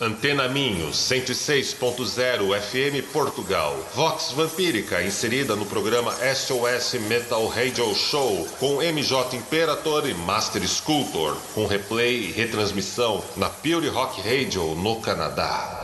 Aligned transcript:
Antena 0.00 0.48
Minho, 0.48 0.90
106.0 0.90 2.60
FM 2.60 3.12
Portugal. 3.12 3.78
Vox 3.94 4.32
Vampírica, 4.32 5.00
inserida 5.00 5.54
no 5.54 5.64
programa 5.66 6.12
SOS 6.34 6.94
Metal 7.08 7.46
Radio 7.46 7.94
Show, 7.94 8.44
com 8.58 8.82
MJ 8.82 9.36
Imperator 9.36 10.08
e 10.08 10.14
Master 10.14 10.66
Sculptor, 10.66 11.36
com 11.54 11.66
replay 11.66 12.24
e 12.24 12.32
retransmissão 12.32 13.22
na 13.36 13.48
Pure 13.48 13.86
Rock 13.86 14.20
Radio 14.20 14.74
no 14.74 15.00
Canadá. 15.00 15.83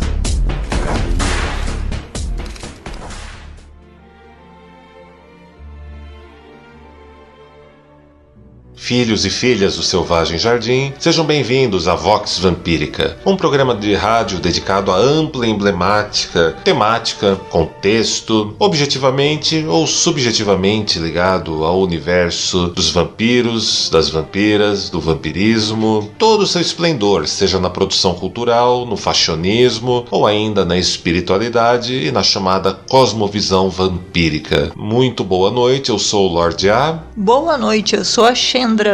Filhos 8.91 9.23
e 9.23 9.29
filhas 9.29 9.77
do 9.77 9.83
Selvagem 9.83 10.37
Jardim, 10.37 10.91
sejam 10.99 11.23
bem-vindos 11.23 11.87
à 11.87 11.95
Vox 11.95 12.37
Vampírica, 12.37 13.17
um 13.25 13.37
programa 13.37 13.73
de 13.73 13.93
rádio 13.93 14.37
dedicado 14.37 14.91
à 14.91 14.97
ampla 14.97 15.47
emblemática, 15.47 16.57
temática, 16.61 17.37
contexto, 17.49 18.53
objetivamente 18.59 19.63
ou 19.65 19.87
subjetivamente 19.87 20.99
ligado 20.99 21.63
ao 21.63 21.79
universo 21.79 22.67
dos 22.67 22.89
vampiros, 22.89 23.89
das 23.89 24.09
vampiras, 24.09 24.89
do 24.89 24.99
vampirismo, 24.99 26.11
todo 26.17 26.41
o 26.41 26.47
seu 26.47 26.59
esplendor, 26.59 27.29
seja 27.29 27.61
na 27.61 27.69
produção 27.69 28.13
cultural, 28.13 28.85
no 28.85 28.97
fashionismo 28.97 30.05
ou 30.11 30.27
ainda 30.27 30.65
na 30.65 30.77
espiritualidade 30.77 31.93
e 31.93 32.11
na 32.11 32.23
chamada 32.23 32.73
cosmovisão 32.89 33.69
vampírica. 33.69 34.73
Muito 34.75 35.23
boa 35.23 35.49
noite, 35.49 35.91
eu 35.91 35.97
sou 35.97 36.29
o 36.29 36.33
Lorde 36.33 36.69
A. 36.69 36.99
Boa 37.15 37.57
noite, 37.57 37.95
eu 37.95 38.03
sou 38.03 38.25
a 38.25 38.35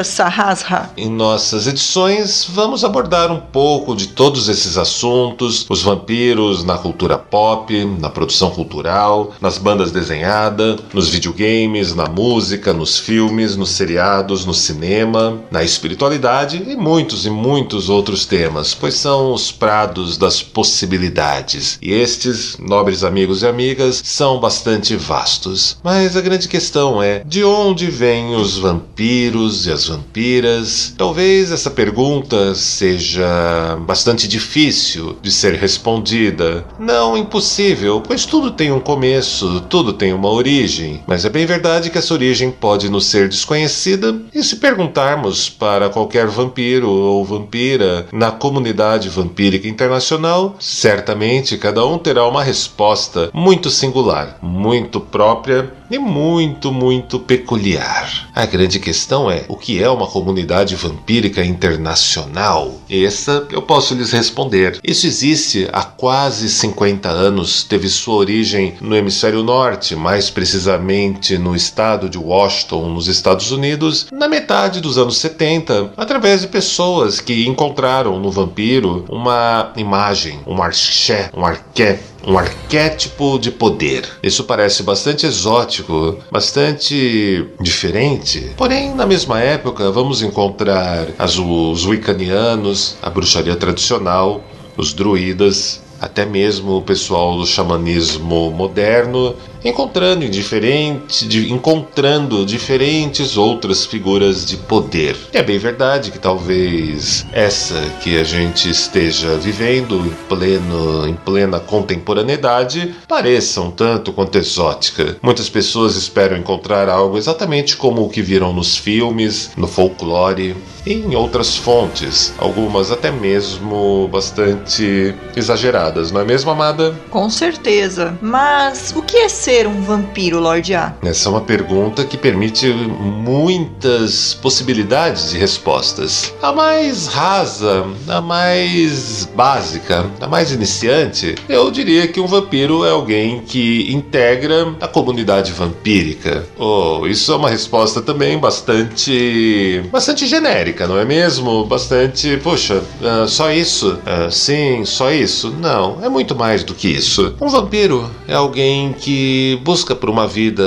Sahasra. 0.03 0.89
Em 0.97 1.09
nossas 1.09 1.65
edições, 1.65 2.45
vamos 2.49 2.83
abordar 2.83 3.31
um 3.31 3.39
pouco 3.39 3.95
de 3.95 4.07
todos 4.07 4.49
esses 4.49 4.77
assuntos: 4.77 5.65
os 5.69 5.81
vampiros 5.81 6.63
na 6.63 6.77
cultura 6.77 7.17
pop, 7.17 7.85
na 7.99 8.09
produção 8.09 8.51
cultural, 8.51 9.33
nas 9.39 9.57
bandas 9.57 9.91
desenhadas, 9.91 10.79
nos 10.93 11.07
videogames, 11.07 11.95
na 11.95 12.05
música, 12.07 12.73
nos 12.73 12.99
filmes, 12.99 13.55
nos 13.55 13.69
seriados, 13.69 14.45
no 14.45 14.53
cinema, 14.53 15.39
na 15.49 15.63
espiritualidade 15.63 16.63
e 16.67 16.75
muitos 16.75 17.25
e 17.25 17.29
muitos 17.29 17.89
outros 17.89 18.25
temas, 18.25 18.73
pois 18.73 18.95
são 18.95 19.31
os 19.31 19.51
prados 19.51 20.17
das 20.17 20.41
possibilidades. 20.41 21.77
E 21.81 21.93
estes, 21.93 22.57
nobres 22.57 23.03
amigos 23.03 23.43
e 23.43 23.47
amigas, 23.47 24.01
são 24.03 24.39
bastante 24.39 24.95
vastos. 24.95 25.77
Mas 25.83 26.17
a 26.17 26.21
grande 26.21 26.47
questão 26.47 27.01
é: 27.01 27.23
de 27.25 27.43
onde 27.43 27.89
vêm 27.89 28.35
os 28.35 28.57
vampiros 28.57 29.66
e 29.67 29.71
as 29.71 29.87
vampiras? 29.87 30.93
Talvez 30.97 31.51
essa 31.51 31.69
pergunta 31.69 32.55
seja 32.55 33.77
bastante 33.81 34.27
difícil 34.27 35.17
de 35.21 35.31
ser 35.31 35.53
respondida. 35.55 36.65
Não 36.79 37.17
impossível, 37.17 38.01
pois 38.01 38.25
tudo 38.25 38.51
tem 38.51 38.71
um 38.71 38.79
começo, 38.79 39.61
tudo 39.69 39.93
tem 39.93 40.13
uma 40.13 40.29
origem. 40.29 41.01
Mas 41.05 41.25
é 41.25 41.29
bem 41.29 41.45
verdade 41.45 41.89
que 41.89 41.97
essa 41.97 42.13
origem 42.13 42.51
pode 42.51 42.89
nos 42.89 43.05
ser 43.05 43.27
desconhecida 43.27 44.19
e 44.33 44.43
se 44.43 44.57
perguntarmos 44.57 45.49
para 45.49 45.89
qualquer 45.89 46.27
vampiro 46.27 46.89
ou 46.89 47.25
vampira 47.25 48.07
na 48.11 48.31
comunidade 48.31 49.09
vampírica 49.09 49.67
internacional, 49.67 50.55
certamente 50.59 51.57
cada 51.57 51.85
um 51.85 51.97
terá 51.97 52.27
uma 52.27 52.43
resposta 52.43 53.29
muito 53.33 53.69
singular, 53.69 54.37
muito 54.41 54.99
própria 54.99 55.71
e 55.89 55.97
muito, 55.97 56.71
muito 56.71 57.19
peculiar. 57.19 58.29
A 58.35 58.45
grande 58.45 58.79
questão 58.79 59.31
é: 59.31 59.45
o 59.47 59.56
que 59.57 59.81
é 59.81 59.89
uma 59.89 60.07
comunidade 60.07 60.75
vampírica 60.75 61.43
internacional? 61.43 62.79
Essa 62.89 63.47
eu 63.51 63.61
posso 63.61 63.93
lhes 63.93 64.11
responder. 64.11 64.79
Isso 64.83 65.07
existe 65.07 65.67
há 65.71 65.83
quase 65.83 66.49
50 66.49 67.09
anos, 67.09 67.63
teve 67.63 67.89
sua 67.89 68.15
origem 68.15 68.75
no 68.79 68.95
hemisfério 68.95 69.43
norte, 69.43 69.95
mais 69.95 70.29
precisamente 70.29 71.37
no 71.37 71.55
estado 71.55 72.09
de 72.09 72.17
Washington, 72.17 72.89
nos 72.89 73.07
Estados 73.07 73.51
Unidos, 73.51 74.07
na 74.11 74.27
metade 74.27 74.81
dos 74.81 74.97
anos 74.97 75.17
70, 75.17 75.93
através 75.97 76.41
de 76.41 76.47
pessoas 76.47 77.19
que 77.19 77.47
encontraram 77.47 78.19
no 78.19 78.31
vampiro 78.31 79.05
uma 79.09 79.71
imagem, 79.75 80.39
um 80.45 80.61
arché, 80.61 81.29
um 81.35 81.45
arquétipo 81.45 82.16
um 82.25 82.37
arquétipo 82.37 83.37
de 83.39 83.51
poder. 83.51 84.07
Isso 84.21 84.43
parece 84.43 84.83
bastante 84.83 85.25
exótico, 85.25 86.17
bastante 86.31 87.47
diferente. 87.59 88.51
Porém, 88.57 88.93
na 88.93 89.05
mesma 89.05 89.39
época, 89.39 89.91
vamos 89.91 90.21
encontrar 90.21 91.07
as, 91.17 91.37
os 91.37 91.85
wiccanianos, 91.85 92.97
a 93.01 93.09
bruxaria 93.09 93.55
tradicional, 93.55 94.43
os 94.75 94.93
druidas, 94.93 95.81
até 95.99 96.25
mesmo 96.25 96.77
o 96.77 96.81
pessoal 96.81 97.37
do 97.37 97.45
xamanismo 97.45 98.51
moderno 98.51 99.35
encontrando 99.67 100.23
em 100.23 100.29
diferente, 100.29 101.27
de, 101.27 101.51
encontrando 101.51 102.45
diferentes 102.45 103.37
outras 103.37 103.85
figuras 103.85 104.45
de 104.45 104.57
poder. 104.57 105.15
E 105.33 105.37
é 105.37 105.43
bem 105.43 105.57
verdade 105.57 106.11
que 106.11 106.19
talvez 106.19 107.25
essa 107.31 107.79
que 108.01 108.17
a 108.17 108.23
gente 108.23 108.69
esteja 108.69 109.35
vivendo 109.37 109.95
em 110.05 110.27
pleno 110.27 111.07
em 111.07 111.13
plena 111.13 111.59
contemporaneidade 111.59 112.95
pareça 113.07 113.61
um 113.61 113.71
tanto 113.71 114.13
quanto 114.13 114.37
exótica. 114.37 115.17
Muitas 115.21 115.49
pessoas 115.49 115.95
esperam 115.95 116.37
encontrar 116.37 116.89
algo 116.89 117.17
exatamente 117.17 117.75
como 117.75 118.03
o 118.03 118.09
que 118.09 118.21
viram 118.21 118.53
nos 118.53 118.77
filmes, 118.77 119.51
no 119.57 119.67
folclore 119.67 120.55
e 120.85 120.93
em 120.93 121.15
outras 121.15 121.57
fontes, 121.57 122.33
algumas 122.37 122.91
até 122.91 123.11
mesmo 123.11 124.07
bastante 124.11 125.13
exageradas, 125.35 126.11
não 126.11 126.21
é 126.21 126.25
mesmo, 126.25 126.49
amada? 126.49 126.95
Com 127.09 127.29
certeza. 127.29 128.17
Mas 128.21 128.93
o 128.95 129.01
que 129.01 129.17
é 129.17 129.29
ser 129.29 129.56
um 129.65 129.81
vampiro, 129.81 130.39
Lorde 130.39 130.75
A? 130.75 130.93
Essa 131.01 131.29
é 131.29 131.31
uma 131.31 131.41
pergunta 131.41 132.03
que 132.03 132.17
permite 132.17 132.67
muitas 132.67 134.33
possibilidades 134.33 135.31
de 135.31 135.37
respostas. 135.37 136.33
A 136.41 136.51
mais 136.51 137.07
rasa, 137.07 137.85
a 138.07 138.19
mais 138.21 139.27
básica, 139.33 140.05
a 140.19 140.27
mais 140.27 140.51
iniciante, 140.51 141.35
eu 141.47 141.71
diria 141.71 142.07
que 142.07 142.19
um 142.19 142.27
vampiro 142.27 142.85
é 142.85 142.91
alguém 142.91 143.39
que 143.39 143.91
integra 143.91 144.75
a 144.81 144.87
comunidade 144.87 145.53
vampírica. 145.53 146.45
Oh, 146.57 147.07
isso 147.07 147.31
é 147.31 147.35
uma 147.35 147.49
resposta 147.49 148.01
também 148.01 148.37
bastante 148.37 149.83
bastante 149.91 150.27
genérica, 150.27 150.85
não 150.87 150.97
é 150.97 151.05
mesmo? 151.05 151.65
Bastante, 151.65 152.37
poxa, 152.43 152.83
uh, 153.01 153.27
só 153.27 153.51
isso? 153.51 153.97
Uh, 154.05 154.31
sim, 154.31 154.83
só 154.83 155.11
isso? 155.11 155.55
Não, 155.59 155.99
é 156.03 156.09
muito 156.09 156.35
mais 156.35 156.63
do 156.63 156.73
que 156.73 156.89
isso. 156.89 157.35
Um 157.39 157.47
vampiro 157.47 158.09
é 158.27 158.33
alguém 158.33 158.93
que 158.93 159.36
busca 159.63 159.95
por 159.95 160.09
uma 160.09 160.27
vida 160.27 160.63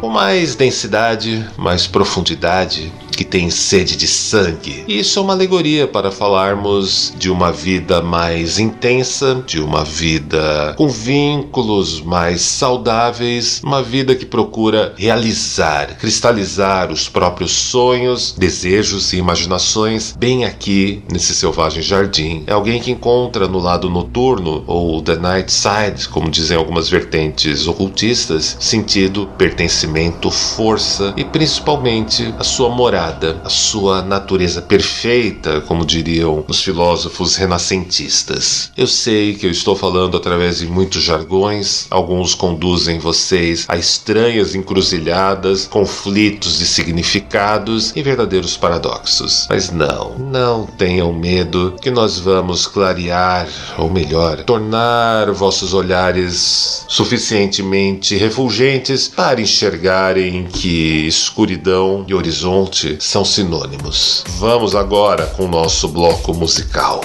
com 0.00 0.08
mais 0.08 0.54
densidade, 0.54 1.44
mais 1.56 1.86
profundidade, 1.86 2.92
que 3.10 3.24
tem 3.24 3.48
sede 3.50 3.96
de 3.96 4.08
sangue. 4.08 4.84
Isso 4.88 5.18
é 5.18 5.22
uma 5.22 5.32
alegoria 5.32 5.86
para 5.86 6.10
falarmos 6.10 7.12
de 7.16 7.30
uma 7.30 7.52
vida 7.52 8.02
mais 8.02 8.58
intensa, 8.58 9.42
de 9.46 9.60
uma 9.60 9.84
vida 9.84 10.74
com 10.76 10.88
vínculos 10.88 12.00
mais 12.00 12.40
saudáveis, 12.42 13.60
uma 13.64 13.82
vida 13.82 14.14
que 14.14 14.26
procura 14.26 14.94
realizar, 14.96 15.96
cristalizar 15.96 16.90
os 16.90 17.08
próprios 17.08 17.52
sonhos, 17.52 18.34
desejos 18.36 19.12
e 19.12 19.16
imaginações 19.18 20.14
bem 20.18 20.44
aqui 20.44 21.02
nesse 21.10 21.34
selvagem 21.34 21.82
jardim. 21.82 22.42
É 22.46 22.52
alguém 22.52 22.80
que 22.80 22.90
encontra 22.90 23.46
no 23.46 23.58
lado 23.58 23.88
noturno 23.88 24.64
ou 24.66 25.00
the 25.02 25.16
night 25.16 25.52
side, 25.52 26.08
como 26.08 26.30
dizem 26.30 26.56
algumas 26.56 26.88
vertentes 26.88 27.66
ocultistas 27.66 28.13
sentido, 28.18 29.28
pertencimento, 29.38 30.30
força 30.30 31.12
e 31.16 31.24
principalmente 31.24 32.34
a 32.38 32.44
sua 32.44 32.68
morada, 32.68 33.40
a 33.44 33.48
sua 33.48 34.02
natureza 34.02 34.62
perfeita, 34.62 35.60
como 35.62 35.84
diriam 35.84 36.44
os 36.48 36.60
filósofos 36.62 37.36
renascentistas. 37.36 38.70
Eu 38.76 38.86
sei 38.86 39.34
que 39.34 39.46
eu 39.46 39.50
estou 39.50 39.74
falando 39.74 40.16
através 40.16 40.58
de 40.58 40.66
muitos 40.66 41.02
jargões, 41.02 41.86
alguns 41.90 42.34
conduzem 42.34 42.98
vocês 42.98 43.64
a 43.68 43.76
estranhas 43.76 44.54
encruzilhadas, 44.54 45.66
conflitos 45.66 46.58
de 46.58 46.66
significados 46.66 47.92
e 47.96 48.02
verdadeiros 48.02 48.56
paradoxos. 48.56 49.46
Mas 49.48 49.70
não, 49.70 50.16
não 50.18 50.66
tenham 50.66 51.12
medo 51.12 51.74
que 51.80 51.90
nós 51.90 52.18
vamos 52.18 52.66
clarear, 52.66 53.48
ou 53.78 53.90
melhor, 53.90 54.42
tornar 54.44 55.30
vossos 55.32 55.72
olhares 55.72 56.84
suficientemente 56.88 58.03
refulgentes 58.12 59.08
para 59.08 59.40
enxergarem 59.40 60.44
que 60.44 61.06
escuridão 61.06 62.04
e 62.06 62.14
horizonte 62.14 62.96
são 63.00 63.24
sinônimos. 63.24 64.24
Vamos 64.38 64.74
agora 64.74 65.26
com 65.26 65.44
o 65.44 65.48
nosso 65.48 65.88
bloco 65.88 66.34
musical. 66.34 67.02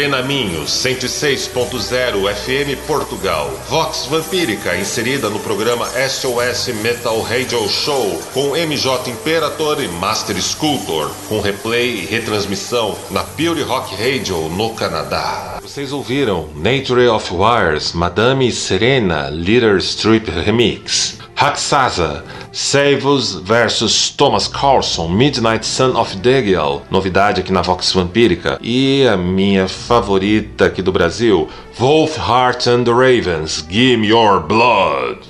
Antena 0.00 0.22
Minho 0.22 0.62
106.0 0.62 2.34
FM 2.34 2.86
Portugal. 2.86 3.50
Vox 3.68 4.06
Vampírica 4.06 4.74
inserida 4.74 5.28
no 5.28 5.38
programa 5.40 5.86
SOS 5.88 6.68
Metal 6.82 7.20
Radio 7.20 7.68
Show 7.68 8.18
com 8.32 8.56
MJ 8.56 9.10
Imperator 9.10 9.82
e 9.82 9.88
Master 9.88 10.40
Sculptor, 10.40 11.10
com 11.28 11.42
replay 11.42 11.96
e 11.96 12.06
retransmissão 12.06 12.96
na 13.10 13.22
Pure 13.22 13.60
Rock 13.62 13.94
Radio 13.94 14.48
no 14.48 14.70
Canadá. 14.70 15.58
Vocês 15.60 15.92
ouviram 15.92 16.48
Nature 16.56 17.08
of 17.08 17.30
Wires, 17.34 17.92
Madame 17.92 18.50
Serena, 18.52 19.28
Leader 19.28 19.76
Strip 19.76 20.30
Remix. 20.30 21.18
Haxaza, 21.36 22.22
Savos 22.52 23.34
vs 23.34 24.10
Thomas 24.10 24.48
Carlson, 24.48 25.08
Midnight 25.08 25.64
Son 25.64 25.96
of 25.96 26.16
Degel, 26.16 26.82
novidade 26.90 27.40
aqui 27.40 27.52
na 27.52 27.62
Vox 27.62 27.92
Vampírica. 27.92 28.58
E 28.60 29.06
a 29.06 29.16
minha 29.16 29.68
favorita 29.68 30.66
aqui 30.66 30.82
do 30.82 30.90
Brasil, 30.90 31.48
Wolf 31.78 32.16
Heart 32.16 32.66
and 32.68 32.84
the 32.84 32.92
Ravens, 32.92 33.62
Give 33.62 33.96
Me 33.96 34.08
Your 34.08 34.40
Blood. 34.40 35.29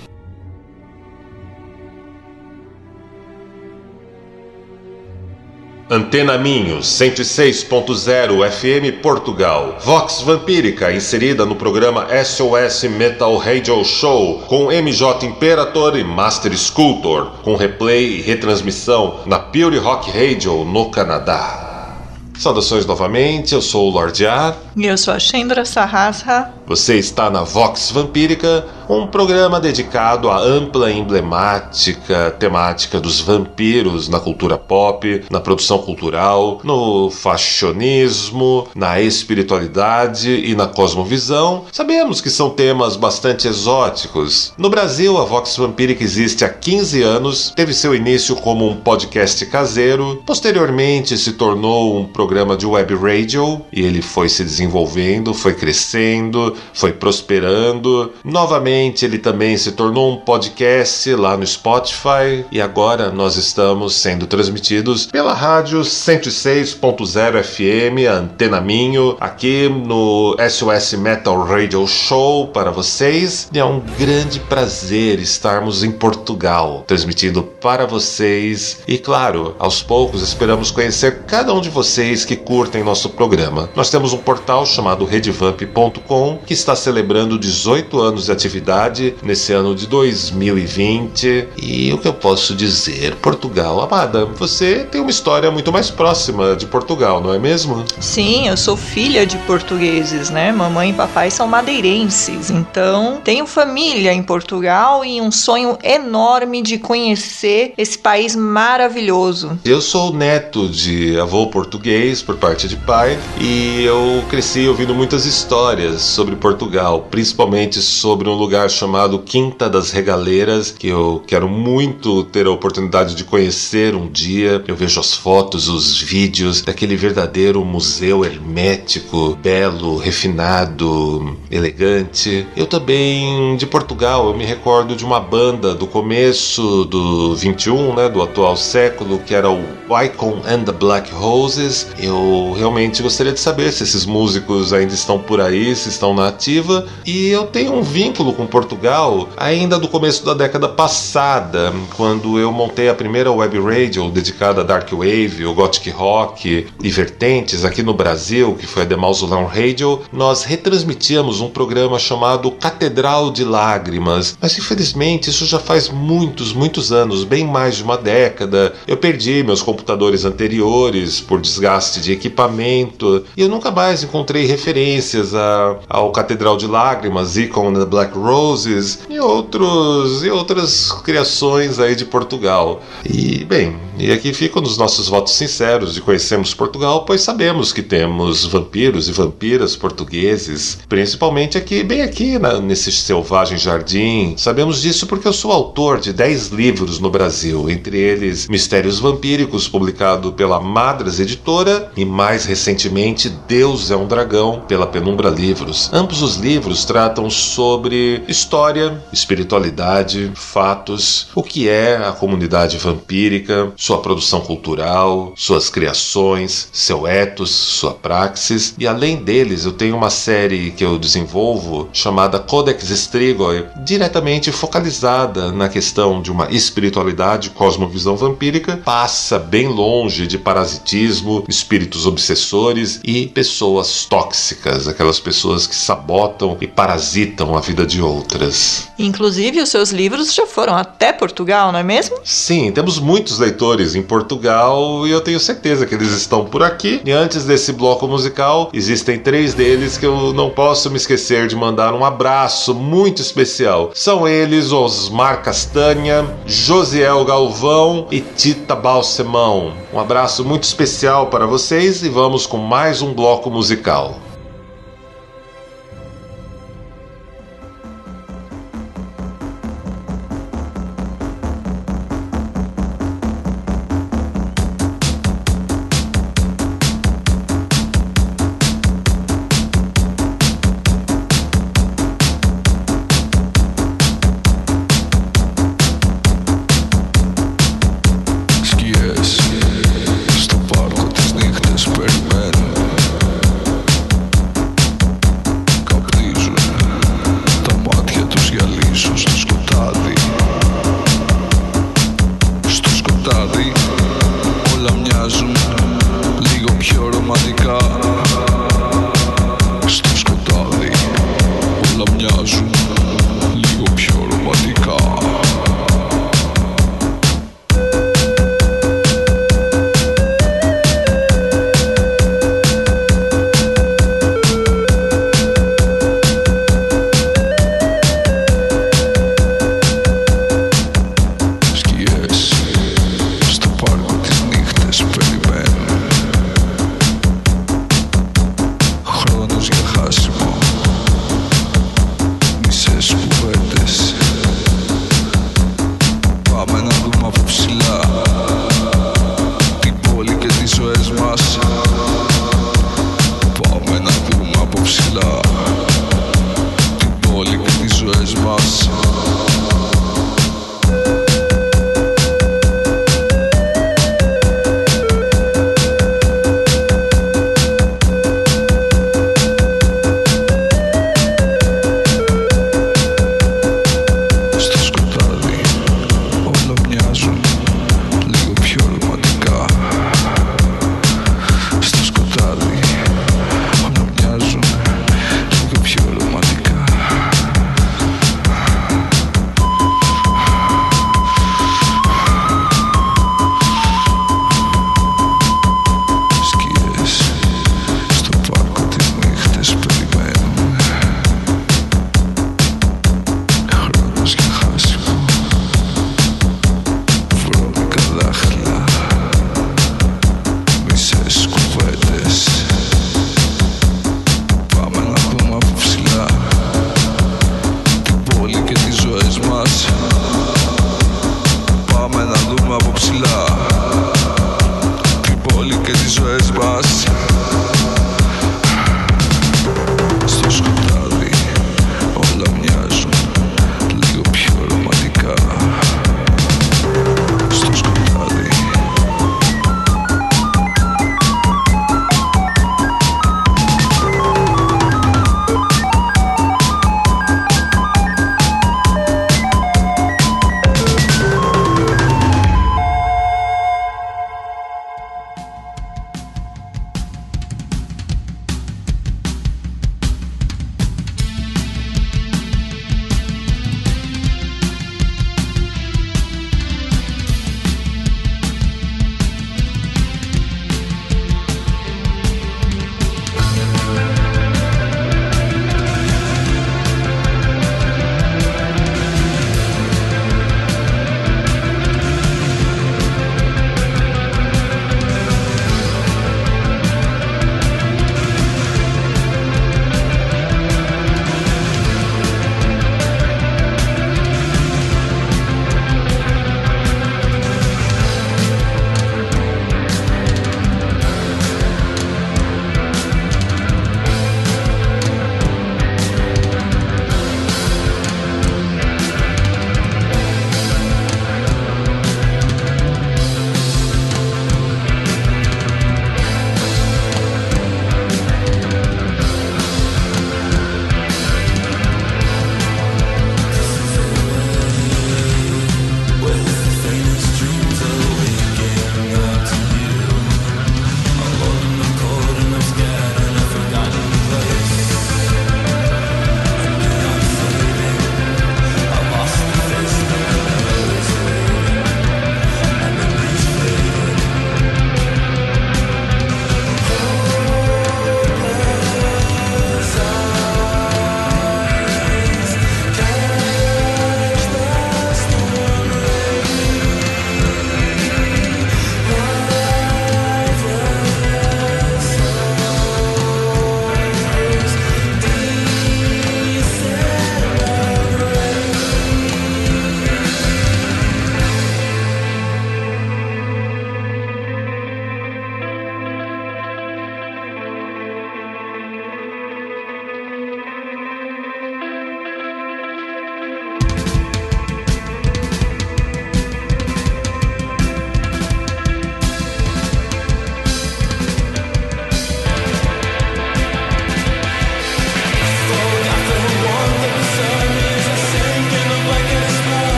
Antena 5.93 6.39
Minho 6.39 6.79
106.0 6.79 8.49
FM 8.49 9.03
Portugal. 9.03 9.77
Vox 9.81 10.21
Vampírica 10.21 10.93
inserida 10.93 11.45
no 11.45 11.57
programa 11.57 12.07
SOS 12.25 12.85
Metal 12.85 13.37
Radio 13.37 13.85
Show 13.85 14.39
com 14.47 14.71
MJ 14.71 15.27
Imperator 15.27 15.99
e 15.99 16.05
Master 16.05 16.57
Sculptor, 16.57 17.33
com 17.43 17.57
replay 17.57 18.19
e 18.19 18.23
retransmissão 18.23 19.23
na 19.27 19.41
Pure 19.41 19.79
Rock 19.79 20.13
Radio 20.13 20.65
no 20.65 20.93
Canadá. 20.93 21.97
Saudações 22.39 22.87
novamente, 22.87 23.53
eu 23.53 23.61
sou 23.61 23.89
o 23.89 23.91
Lorde 23.91 24.29
A. 24.29 24.55
E 24.77 24.87
eu 24.87 24.97
sou 24.97 25.13
a 25.13 25.19
Shendra 25.19 25.65
Sahasra. 25.65 26.55
Você 26.71 26.97
está 27.01 27.29
na 27.29 27.43
Vox 27.43 27.91
Vampírica, 27.91 28.65
um 28.89 29.05
programa 29.05 29.59
dedicado 29.59 30.31
à 30.31 30.39
ampla 30.39 30.89
e 30.89 30.97
emblemática 30.97 32.31
temática 32.39 33.01
dos 33.01 33.19
vampiros 33.21 34.09
na 34.09 34.21
cultura 34.21 34.57
pop, 34.57 35.25
na 35.29 35.41
produção 35.41 35.79
cultural, 35.79 36.61
no 36.63 37.11
fashionismo, 37.11 38.69
na 38.73 39.01
espiritualidade 39.01 40.31
e 40.31 40.55
na 40.55 40.69
cosmovisão. 40.69 41.65
Sabemos 41.73 42.21
que 42.21 42.31
são 42.31 42.51
temas 42.51 42.95
bastante 42.95 43.49
exóticos. 43.49 44.53
No 44.57 44.71
Brasil, 44.71 45.19
a 45.19 45.25
Vox 45.25 45.57
Vampírica 45.57 46.05
existe 46.05 46.45
há 46.45 46.49
15 46.49 47.03
anos, 47.03 47.53
teve 47.57 47.75
seu 47.75 47.97
início 47.97 48.37
como 48.37 48.69
um 48.69 48.77
podcast 48.77 49.45
caseiro, 49.47 50.23
posteriormente 50.25 51.19
se 51.19 51.33
tornou 51.33 51.99
um 51.99 52.05
programa 52.07 52.57
de 52.57 52.65
web 52.65 52.95
radio 52.95 53.61
e 53.73 53.83
ele 53.83 54.01
foi 54.01 54.29
se 54.29 54.45
desenvolvendo 54.45 55.35
foi 55.35 55.55
crescendo, 55.55 56.60
foi 56.73 56.93
prosperando. 56.93 58.13
Novamente, 58.25 59.05
ele 59.05 59.19
também 59.19 59.57
se 59.57 59.73
tornou 59.73 60.13
um 60.13 60.17
podcast 60.17 61.15
lá 61.15 61.37
no 61.37 61.47
Spotify 61.47 62.45
e 62.51 62.61
agora 62.61 63.11
nós 63.11 63.37
estamos 63.37 63.95
sendo 63.95 64.27
transmitidos 64.27 65.07
pela 65.07 65.33
rádio 65.33 65.81
106.0 65.81 67.43
FM, 67.43 68.09
Antena 68.09 68.61
Minho, 68.61 69.17
aqui 69.21 69.69
no 69.69 70.37
SOS 70.49 70.95
Metal 70.95 71.43
Radio 71.43 71.87
Show 71.87 72.49
para 72.49 72.71
vocês. 72.71 73.49
E 73.53 73.59
é 73.59 73.65
um 73.65 73.81
grande 73.99 74.41
prazer 74.41 75.19
estarmos 75.19 75.83
em 75.83 75.91
Portugal, 75.91 76.85
transmitindo 76.87 77.43
para 77.43 77.87
vocês 77.87 78.81
e, 78.87 78.99
claro, 78.99 79.55
aos 79.59 79.83
poucos 79.83 80.23
esperamos 80.23 80.71
conhecer 80.71 81.23
cada 81.27 81.53
um 81.53 81.61
de 81.61 81.69
vocês 81.69 82.25
que 82.25 82.37
curtem 82.37 82.85
nosso 82.85 83.11
programa. 83.11 83.69
Nós 83.75 83.91
temos 83.91 84.13
um 84.13 84.19
portal 84.19 84.65
chamado 84.67 85.05
redvamp.com 85.05 86.39
que 86.51 86.55
está 86.55 86.75
celebrando 86.75 87.39
18 87.39 88.01
anos 88.01 88.25
de 88.25 88.33
atividade 88.33 89.15
nesse 89.23 89.53
ano 89.53 89.73
de 89.73 89.87
2020. 89.87 91.47
E 91.57 91.93
o 91.93 91.99
que 91.99 92.09
eu 92.09 92.13
posso 92.13 92.57
dizer? 92.57 93.15
Portugal, 93.15 93.81
amada, 93.81 94.25
você 94.25 94.85
tem 94.91 95.01
uma 95.01 95.13
história 95.13 95.49
muito 95.49 95.71
mais 95.71 95.91
próxima 95.93 96.57
de 96.57 96.67
Portugal, 96.67 97.21
não 97.21 97.33
é 97.33 97.39
mesmo? 97.39 97.85
Sim, 98.01 98.49
eu 98.49 98.57
sou 98.57 98.77
filha 98.77 99.25
de 99.25 99.39
portugueses, 99.39 100.29
né? 100.29 100.51
Mamãe 100.51 100.91
e 100.91 100.93
papai 100.93 101.31
são 101.31 101.47
madeirenses, 101.47 102.51
então 102.51 103.21
tenho 103.23 103.47
família 103.47 104.13
em 104.13 104.25
Portugal 104.25 105.05
e 105.05 105.21
um 105.21 105.31
sonho 105.31 105.79
enorme 105.85 106.63
de 106.63 106.79
conhecer 106.79 107.75
esse 107.79 107.97
país 107.97 108.35
maravilhoso. 108.35 109.57
Eu 109.65 109.81
sou 109.81 110.13
neto 110.13 110.69
de 110.69 111.17
avô 111.21 111.47
português 111.47 112.23
por 112.23 112.37
parte 112.39 112.67
de 112.67 112.75
pai 112.75 113.17
e 113.41 113.85
eu 113.85 114.25
cresci 114.29 114.67
ouvindo 114.67 114.93
muitas 114.93 115.25
histórias 115.25 116.03
sobre 116.03 116.30
Portugal, 116.37 117.09
principalmente 117.11 117.81
sobre 117.81 118.29
um 118.29 118.35
lugar 118.35 118.71
chamado 118.71 119.19
Quinta 119.19 119.69
das 119.69 119.91
Regaleiras, 119.91 120.71
que 120.71 120.89
eu 120.89 121.23
quero 121.27 121.49
muito 121.49 122.25
ter 122.25 122.47
a 122.47 122.51
oportunidade 122.51 123.15
de 123.15 123.25
conhecer 123.25 123.95
um 123.95 124.09
dia. 124.09 124.63
Eu 124.67 124.77
vejo 124.77 125.01
as 125.01 125.15
fotos, 125.15 125.69
os 125.69 126.01
vídeos 126.01 126.63
daquele 126.63 126.97
verdadeiro 126.97 127.65
museu 127.65 128.25
hermético, 128.25 129.39
belo, 129.43 129.97
refinado, 129.97 131.37
elegante. 131.51 132.47
Eu 132.57 132.67
também 132.67 133.57
de 133.57 133.67
Portugal, 133.67 134.29
eu 134.29 134.37
me 134.37 134.45
recordo 134.45 134.95
de 134.97 135.05
uma 135.05 135.21
banda 135.21 135.75
do 135.75 135.87
começo 135.87 136.85
do 136.85 137.35
21, 137.35 137.95
né, 137.95 138.09
do 138.09 138.23
atual 138.23 138.57
século, 138.57 139.19
que 139.19 139.35
era 139.35 139.51
o 139.51 139.63
Icon 140.05 140.41
and 140.47 140.65
the 140.65 140.73
Black 140.73 141.13
Roses. 141.13 141.89
Eu 141.99 142.55
realmente 142.57 143.03
gostaria 143.03 143.33
de 143.33 143.41
saber 143.41 143.73
se 143.73 143.83
esses 143.83 144.07
músicos 144.07 144.73
ainda 144.73 144.95
estão 144.95 145.19
por 145.19 145.41
aí, 145.41 145.75
se 145.75 145.89
estão 145.89 146.15
ativa. 146.29 146.87
E 147.07 147.29
eu 147.29 147.47
tenho 147.47 147.75
um 147.75 147.83
vínculo 147.83 148.33
com 148.33 148.47
Portugal 148.47 149.29
ainda 149.37 149.79
do 149.79 149.89
começo 149.89 150.25
da 150.25 150.35
década 150.35 150.69
passada, 150.69 151.73
quando 151.97 152.39
eu 152.39 152.53
montei 152.53 152.89
a 152.89 152.95
primeira 152.95 153.31
web 153.31 153.59
radio 153.61 154.11
dedicada 154.11 154.61
a 154.61 154.65
Dark 154.65 154.91
Wave, 154.93 155.47
o 155.47 155.55
Gothic 155.55 155.91
Rock 155.91 156.67
e 156.83 156.91
vertentes 156.91 157.65
aqui 157.65 157.83
no 157.83 157.95
Brasil, 157.95 158.55
que 158.55 158.67
foi 158.67 158.83
a 158.83 158.87
The 158.87 158.97
Mausoleum 158.97 159.47
Radio. 159.47 160.03
Nós 160.13 160.45
retransmitíamos 160.45 161.41
um 161.41 161.49
programa 161.49 161.99
chamado 161.99 162.51
Catedral 162.51 163.31
de 163.31 163.45
Lágrimas, 163.45 164.37
mas 164.41 164.57
infelizmente 164.59 165.31
isso 165.31 165.47
já 165.47 165.59
faz 165.59 165.89
muitos, 165.89 166.53
muitos 166.53 166.93
anos, 166.93 167.25
bem 167.25 167.47
mais 167.47 167.77
de 167.77 167.83
uma 167.83 167.97
década. 167.97 168.75
Eu 168.87 168.97
perdi 168.97 169.43
meus 169.43 169.63
computadores 169.63 170.25
anteriores 170.25 171.21
por 171.21 171.41
desgaste 171.41 172.01
de 172.01 172.13
equipamento 172.13 173.25
e 173.37 173.43
eu 173.43 173.49
nunca 173.49 173.71
mais 173.71 174.03
encontrei 174.03 174.47
referências 174.47 175.35
a, 175.35 175.77
ao 175.89 176.10
Catedral 176.13 176.57
de 176.57 176.67
Lágrimas, 176.67 177.37
Icon 177.37 177.73
the 177.73 177.85
Black 177.85 178.17
Roses 178.17 179.01
e 179.09 179.19
outros 179.19 180.25
e 180.25 180.31
outras 180.31 180.93
criações 181.05 181.79
aí 181.79 181.95
de 181.95 182.05
Portugal. 182.05 182.83
E 183.05 183.45
bem, 183.45 183.77
e 183.99 184.11
aqui 184.13 184.33
ficam 184.33 184.63
os 184.63 184.79
nossos 184.79 185.09
votos 185.09 185.35
sinceros 185.35 185.95
de 185.95 186.01
conhecermos 186.01 186.55
Portugal, 186.55 187.05
pois 187.05 187.21
sabemos 187.21 187.73
que 187.73 187.83
temos 187.83 188.47
vampiros 188.47 189.09
e 189.09 189.13
vampiras 189.13 189.77
portugueses, 189.77 190.79
principalmente 190.89 191.59
aqui, 191.59 191.83
bem 191.83 192.03
aqui 192.03 192.39
na, 192.39 192.59
nesse 192.61 192.91
selvagem 192.93 193.59
jardim. 193.59 194.35
Sabemos 194.37 194.81
disso 194.81 195.07
porque 195.07 195.29
eu 195.29 195.33
sou 195.33 195.53
autor 195.53 196.01
de 196.01 196.13
10 196.13 196.49
livros 196.49 196.99
no 196.99 197.11
Brasil, 197.11 197.69
entre 197.69 197.99
eles 197.99 198.49
Mistérios 198.49 198.99
Vampíricos, 198.99 199.69
publicado 199.69 200.33
pela 200.33 200.61
Madras 200.61 201.21
Editora, 201.21 201.91
e 201.97 202.05
mais 202.05 202.45
recentemente 202.45 203.29
Deus 203.47 203.91
é 203.91 203.97
um 203.97 204.07
Dragão, 204.07 204.63
pela 204.67 204.87
Penumbra 204.87 205.29
Livros. 205.29 205.91
Ambos 206.01 206.23
os 206.23 206.37
livros 206.37 206.87
tratam 206.87 207.29
sobre 207.29 208.23
história, 208.27 209.05
espiritualidade, 209.13 210.33
fatos, 210.35 211.27
o 211.35 211.43
que 211.43 211.69
é 211.69 211.97
a 211.99 212.11
comunidade 212.11 212.79
vampírica, 212.79 213.71
sua 213.77 214.01
produção 214.01 214.41
cultural, 214.41 215.35
suas 215.37 215.69
criações, 215.69 216.71
seu 216.73 217.07
ethos, 217.07 217.51
sua 217.51 217.93
praxis. 217.93 218.75
E 218.79 218.87
além 218.87 219.17
deles, 219.23 219.67
eu 219.67 219.73
tenho 219.73 219.95
uma 219.95 220.09
série 220.09 220.71
que 220.71 220.83
eu 220.83 220.99
desenvolvo 220.99 221.91
chamada 221.93 222.39
Codex 222.39 222.89
Strigoi, 222.89 223.67
diretamente 223.85 224.51
focalizada 224.51 225.53
na 225.53 225.69
questão 225.69 226.23
de 226.23 226.33
uma 226.33 226.51
espiritualidade, 226.51 227.51
cosmovisão 227.51 228.17
vampírica, 228.17 228.79
passa 228.79 229.39
bem 229.39 229.69
longe 229.69 230.27
de 230.27 230.39
parasitismo, 230.39 231.45
espíritos 231.47 232.07
obsessores 232.07 233.01
e 233.05 233.27
pessoas 233.27 234.07
tóxicas, 234.07 234.89
aquelas 234.89 235.21
pessoas 235.21 235.67
que 235.67 235.90
sabotam 235.91 236.57
e 236.61 236.69
parasitam 236.69 237.57
a 237.57 237.61
vida 237.61 237.85
de 237.85 238.01
outras. 238.01 238.89
Inclusive, 238.97 239.61
os 239.61 239.71
seus 239.71 239.91
livros 239.91 240.33
já 240.33 240.47
foram 240.47 240.77
até 240.77 241.13
Portugal, 241.13 241.73
não 241.73 241.81
é 241.81 241.83
mesmo? 241.83 242.17
Sim, 242.23 242.71
temos 242.71 243.01
muitos 243.01 243.41
leitores 243.41 243.97
em 243.97 244.03
Portugal 244.03 245.05
e 245.05 245.11
eu 245.11 245.21
tenho 245.21 245.41
certeza 245.41 245.85
que 245.87 245.95
eles 245.95 246.13
estão 246.13 246.45
por 246.45 246.63
aqui. 246.63 247.01
E 247.05 247.11
antes 247.11 247.45
desse 247.45 247.73
bloco 247.73 248.07
musical, 248.07 248.71
existem 248.73 249.19
três 249.19 249.53
deles 249.53 249.99
que 249.99 250.07
eu 250.07 250.33
não 250.33 250.51
posso 250.51 250.89
me 250.91 250.97
esquecer 250.97 251.49
de 251.49 251.57
mandar 251.57 251.93
um 251.93 252.05
abraço 252.05 252.73
muito 252.73 253.21
especial. 253.21 253.91
São 253.93 254.29
eles 254.29 254.71
Osmar 254.71 255.43
Castanha, 255.43 256.25
Josiel 256.47 257.25
Galvão 257.25 258.07
e 258.13 258.21
Tita 258.21 258.77
Balsemão. 258.77 259.73
Um 259.93 259.99
abraço 259.99 260.45
muito 260.45 260.63
especial 260.63 261.27
para 261.27 261.47
vocês 261.47 262.05
e 262.05 262.09
vamos 262.09 262.47
com 262.47 262.59
mais 262.59 263.03
um 263.03 263.13
bloco 263.13 263.51
musical. 263.51 264.30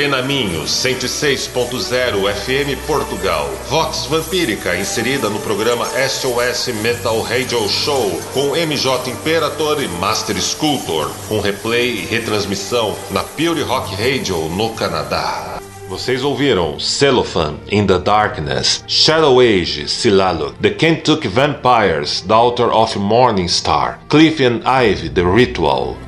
Antena 0.00 0.22
Minho 0.22 0.62
106.0 0.62 2.32
FM 2.32 2.86
Portugal. 2.86 3.50
Vox 3.68 4.06
Vampírica 4.06 4.74
inserida 4.74 5.28
no 5.28 5.38
programa 5.40 5.84
SOS 5.84 6.68
Metal 6.80 7.20
Radio 7.20 7.68
Show 7.68 8.10
com 8.32 8.56
MJ 8.56 9.10
Imperator 9.10 9.82
e 9.82 9.88
Master 9.88 10.40
Sculptor, 10.40 11.10
com 11.28 11.38
replay 11.40 11.96
e 11.96 12.06
retransmissão 12.06 12.96
na 13.10 13.22
Pure 13.22 13.60
Rock 13.60 13.94
Radio 13.94 14.48
no 14.48 14.70
Canadá. 14.70 15.58
Vocês 15.86 16.24
ouviram 16.24 16.80
Cellophane, 16.80 17.60
In 17.70 17.86
the 17.86 17.98
Darkness, 17.98 18.82
Shadow 18.86 19.38
Age, 19.38 19.86
Silalo, 19.86 20.54
The 20.62 20.70
Kentucky 20.70 21.28
Vampires, 21.28 22.22
Daughter 22.22 22.72
of 22.72 22.98
Morning 22.98 23.48
Star, 23.48 24.00
Cliff 24.08 24.42
and 24.42 24.62
Ivy, 24.64 25.10
The 25.10 25.24
Ritual. 25.24 25.98